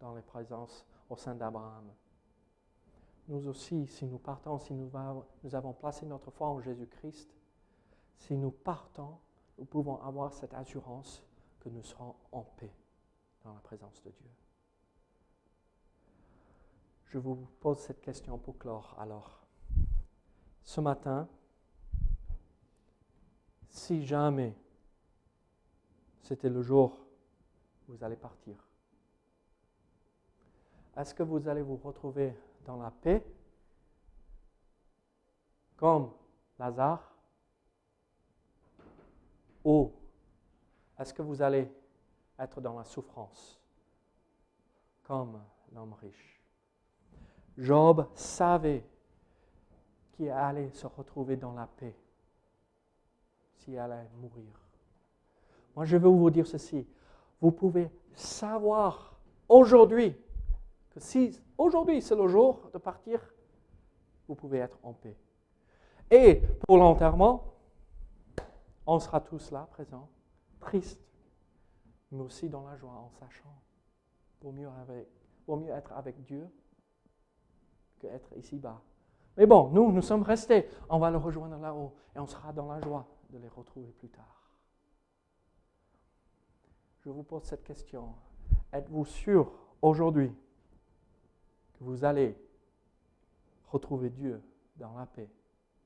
dans 0.00 0.14
les 0.14 0.22
présences 0.22 0.86
au 1.10 1.16
sein 1.16 1.34
d'Abraham. 1.34 1.92
Nous 3.28 3.46
aussi, 3.48 3.86
si 3.86 4.06
nous 4.06 4.18
partons, 4.18 4.58
si 4.58 4.74
nous, 4.74 4.90
nous 5.44 5.54
avons 5.54 5.72
placé 5.72 6.06
notre 6.06 6.30
foi 6.30 6.48
en 6.48 6.60
Jésus-Christ, 6.60 7.30
si 8.16 8.36
nous 8.36 8.50
partons, 8.50 9.18
nous 9.58 9.64
pouvons 9.64 10.00
avoir 10.02 10.32
cette 10.32 10.54
assurance 10.54 11.22
que 11.60 11.68
nous 11.68 11.82
serons 11.82 12.14
en 12.32 12.42
paix 12.42 12.72
dans 13.44 13.52
la 13.52 13.60
présence 13.60 14.02
de 14.02 14.10
Dieu. 14.10 14.30
Je 17.06 17.18
vous 17.18 17.36
pose 17.60 17.78
cette 17.78 18.00
question 18.00 18.38
pour 18.38 18.58
clore 18.58 18.96
alors. 18.98 19.42
Ce 20.64 20.80
matin, 20.80 21.28
si 23.68 24.04
jamais 24.06 24.56
c'était 26.22 26.48
le 26.48 26.62
jour 26.62 26.98
où 27.86 27.92
vous 27.92 28.04
allez 28.04 28.16
partir, 28.16 28.56
est-ce 30.96 31.14
que 31.14 31.22
vous 31.22 31.48
allez 31.48 31.62
vous 31.62 31.76
retrouver 31.76 32.34
dans 32.64 32.76
la 32.76 32.90
paix 32.90 33.24
comme 35.76 36.12
Lazare? 36.58 37.11
Ou 39.64 39.92
est-ce 40.98 41.12
que 41.14 41.22
vous 41.22 41.42
allez 41.42 41.70
être 42.38 42.60
dans 42.60 42.78
la 42.78 42.84
souffrance 42.84 43.60
comme 45.02 45.40
l'homme 45.72 45.94
riche? 45.94 46.40
Job 47.58 48.06
savait 48.14 48.84
qu'il 50.12 50.30
allait 50.30 50.70
se 50.70 50.86
retrouver 50.86 51.36
dans 51.36 51.52
la 51.52 51.66
paix 51.66 51.96
s'il 53.56 53.78
allait 53.78 54.08
mourir. 54.20 54.52
Moi, 55.74 55.84
je 55.84 55.96
veux 55.96 56.08
vous 56.08 56.30
dire 56.30 56.46
ceci. 56.46 56.86
Vous 57.40 57.50
pouvez 57.50 57.90
savoir 58.14 59.16
aujourd'hui 59.48 60.16
que 60.90 61.00
si 61.00 61.38
aujourd'hui 61.56 62.02
c'est 62.02 62.14
le 62.14 62.28
jour 62.28 62.70
de 62.72 62.78
partir, 62.78 63.20
vous 64.28 64.34
pouvez 64.34 64.58
être 64.58 64.78
en 64.82 64.92
paix. 64.92 65.16
Et 66.10 66.42
pour 66.66 66.76
l'enterrement, 66.76 67.54
on 68.86 68.98
sera 68.98 69.20
tous 69.20 69.50
là, 69.50 69.68
présents, 69.70 70.08
tristes, 70.60 71.00
mais 72.10 72.22
aussi 72.22 72.48
dans 72.48 72.66
la 72.66 72.76
joie, 72.76 72.92
en 72.92 73.10
sachant 73.18 73.54
vaut 74.42 74.52
mieux, 74.52 74.68
mieux 75.48 75.70
être 75.70 75.92
avec 75.92 76.22
Dieu 76.24 76.48
que 78.00 78.06
être 78.08 78.36
ici-bas. 78.36 78.82
Mais 79.36 79.46
bon, 79.46 79.70
nous, 79.70 79.92
nous 79.92 80.02
sommes 80.02 80.22
restés. 80.22 80.68
On 80.90 80.98
va 80.98 81.10
le 81.10 81.16
rejoindre 81.16 81.56
là-haut 81.58 81.94
et 82.14 82.18
on 82.18 82.26
sera 82.26 82.52
dans 82.52 82.66
la 82.66 82.80
joie 82.80 83.06
de 83.30 83.38
les 83.38 83.48
retrouver 83.48 83.92
plus 83.92 84.10
tard. 84.10 84.50
Je 87.00 87.10
vous 87.10 87.22
pose 87.22 87.44
cette 87.44 87.64
question. 87.64 88.14
Êtes-vous 88.72 89.04
sûr 89.04 89.52
aujourd'hui 89.80 90.34
vous 91.82 92.04
allez 92.04 92.36
retrouver 93.66 94.10
Dieu 94.10 94.40
dans 94.76 94.94
la 94.96 95.06
paix 95.06 95.28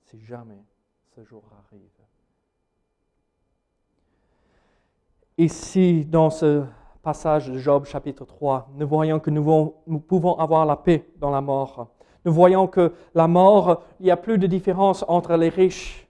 si 0.04 0.20
jamais 0.20 0.62
ce 1.14 1.24
jour 1.24 1.42
arrive? 1.64 1.90
Ici, 5.38 6.06
dans 6.06 6.30
ce 6.30 6.62
passage 7.02 7.50
de 7.50 7.58
Job 7.58 7.84
chapitre 7.84 8.24
3, 8.24 8.70
nous 8.74 8.88
voyons 8.88 9.20
que 9.20 9.28
nous, 9.28 10.00
pouvons 10.00 10.38
avoir 10.38 10.64
la 10.64 10.76
paix 10.76 11.10
dans 11.18 11.28
la 11.28 11.42
mort. 11.42 11.88
Nous 12.24 12.32
voyons 12.32 12.66
que 12.66 12.94
la 13.14 13.28
mort, 13.28 13.82
il 14.00 14.04
n'y 14.04 14.10
a 14.10 14.16
plus 14.16 14.38
de 14.38 14.46
différence 14.46 15.04
entre 15.08 15.36
les 15.36 15.50
riches 15.50 16.08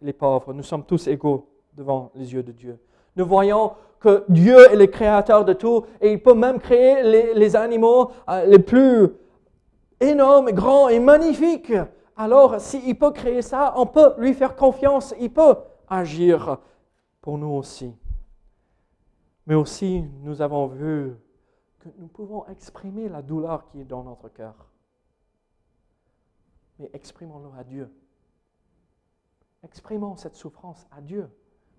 et 0.00 0.04
les 0.04 0.12
pauvres. 0.12 0.52
Nous 0.52 0.62
sommes 0.62 0.84
tous 0.84 1.08
égaux 1.08 1.48
devant 1.74 2.12
les 2.14 2.32
yeux 2.32 2.44
de 2.44 2.52
Dieu. 2.52 2.78
Nous 3.16 3.26
voyons 3.26 3.72
que 3.98 4.24
Dieu 4.28 4.70
est 4.70 4.76
le 4.76 4.86
créateur 4.86 5.44
de 5.44 5.52
tout 5.52 5.84
et 6.00 6.12
il 6.12 6.22
peut 6.22 6.34
même 6.34 6.60
créer 6.60 7.02
les, 7.34 7.56
animaux 7.56 8.12
euh, 8.28 8.44
les 8.44 8.60
plus 8.60 9.08
énormes, 9.98 10.52
grands 10.52 10.88
et 10.88 11.00
magnifiques. 11.00 11.72
Alors, 12.16 12.60
s'il 12.60 12.96
peut 12.96 13.10
créer 13.10 13.42
ça, 13.42 13.74
on 13.76 13.86
peut 13.86 14.12
lui 14.16 14.32
faire 14.32 14.54
confiance, 14.54 15.12
il 15.18 15.32
peut 15.32 15.56
agir 15.88 16.58
pour 17.20 17.36
nous 17.36 17.50
aussi. 17.50 17.92
Mais 19.46 19.54
aussi, 19.54 20.02
nous 20.22 20.42
avons 20.42 20.66
vu 20.66 21.16
que 21.78 21.88
nous 21.98 22.08
pouvons 22.08 22.46
exprimer 22.46 23.08
la 23.08 23.22
douleur 23.22 23.66
qui 23.66 23.80
est 23.80 23.84
dans 23.84 24.04
notre 24.04 24.28
cœur. 24.28 24.70
Mais 26.78 26.90
exprimons-le 26.92 27.58
à 27.58 27.64
Dieu. 27.64 27.92
Exprimons 29.62 30.16
cette 30.16 30.36
souffrance 30.36 30.86
à 30.90 31.00
Dieu. 31.00 31.30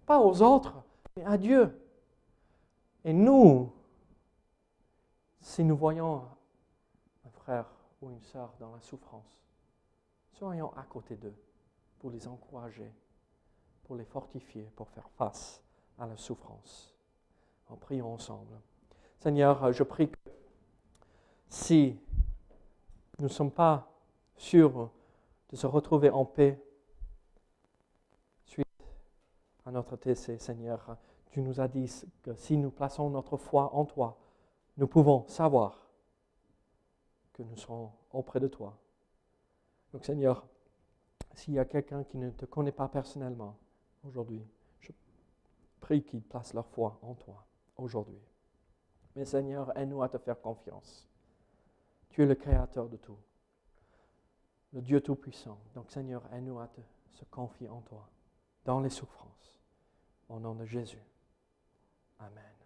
Pas 0.05 0.19
aux 0.19 0.41
autres, 0.41 0.83
mais 1.15 1.23
à 1.25 1.37
Dieu. 1.37 1.75
Et 3.03 3.13
nous, 3.13 3.71
si 5.39 5.63
nous 5.63 5.75
voyons 5.75 6.23
un 7.25 7.29
frère 7.31 7.65
ou 8.01 8.11
une 8.11 8.21
sœur 8.21 8.53
dans 8.59 8.73
la 8.73 8.81
souffrance, 8.81 9.41
soyons 10.33 10.71
à 10.75 10.83
côté 10.83 11.15
d'eux 11.15 11.35
pour 11.99 12.11
les 12.11 12.27
encourager, 12.27 12.91
pour 13.83 13.95
les 13.95 14.05
fortifier, 14.05 14.63
pour 14.75 14.89
faire 14.89 15.09
face 15.11 15.63
à 15.97 16.05
la 16.05 16.17
souffrance. 16.17 16.95
En 17.71 18.01
ensemble. 18.01 18.59
Seigneur, 19.19 19.71
je 19.71 19.83
prie 19.83 20.09
que 20.09 20.17
si 21.47 21.97
nous 23.17 23.25
ne 23.25 23.29
sommes 23.29 23.51
pas 23.51 23.89
sûrs 24.35 24.89
de 25.49 25.55
se 25.55 25.67
retrouver 25.67 26.09
en 26.09 26.25
paix 26.25 26.61
suite 28.45 28.67
à 29.65 29.71
notre 29.71 29.95
TC, 29.95 30.37
Seigneur, 30.37 30.97
tu 31.29 31.41
nous 31.41 31.61
as 31.61 31.69
dit 31.69 31.89
que 32.23 32.35
si 32.35 32.57
nous 32.57 32.71
plaçons 32.71 33.09
notre 33.09 33.37
foi 33.37 33.73
en 33.73 33.85
toi, 33.85 34.17
nous 34.75 34.87
pouvons 34.87 35.25
savoir 35.27 35.87
que 37.31 37.43
nous 37.43 37.55
serons 37.55 37.91
auprès 38.11 38.41
de 38.41 38.49
toi. 38.49 38.77
Donc 39.93 40.03
Seigneur, 40.03 40.45
s'il 41.35 41.53
y 41.53 41.59
a 41.59 41.65
quelqu'un 41.65 42.03
qui 42.03 42.17
ne 42.17 42.31
te 42.31 42.43
connaît 42.43 42.73
pas 42.73 42.89
personnellement 42.89 43.55
aujourd'hui, 44.03 44.45
je 44.81 44.91
prie 45.79 46.03
qu'ils 46.03 46.23
placent 46.23 46.53
leur 46.53 46.67
foi 46.67 46.99
en 47.01 47.13
toi 47.13 47.45
aujourd'hui. 47.81 48.21
Mais 49.15 49.25
Seigneur, 49.25 49.77
aide-nous 49.77 50.01
à 50.03 50.09
te 50.09 50.17
faire 50.17 50.39
confiance. 50.39 51.07
Tu 52.09 52.23
es 52.23 52.25
le 52.25 52.35
créateur 52.35 52.89
de 52.89 52.97
tout, 52.97 53.17
le 54.73 54.81
Dieu 54.81 55.01
Tout-Puissant. 55.01 55.59
Donc 55.75 55.91
Seigneur, 55.91 56.23
aide-nous 56.33 56.59
à 56.59 56.69
se 57.13 57.25
confier 57.25 57.69
en 57.69 57.81
toi, 57.81 58.07
dans 58.65 58.79
les 58.79 58.89
souffrances. 58.89 59.59
Au 60.29 60.39
nom 60.39 60.55
de 60.55 60.65
Jésus. 60.65 61.03
Amen. 62.19 62.60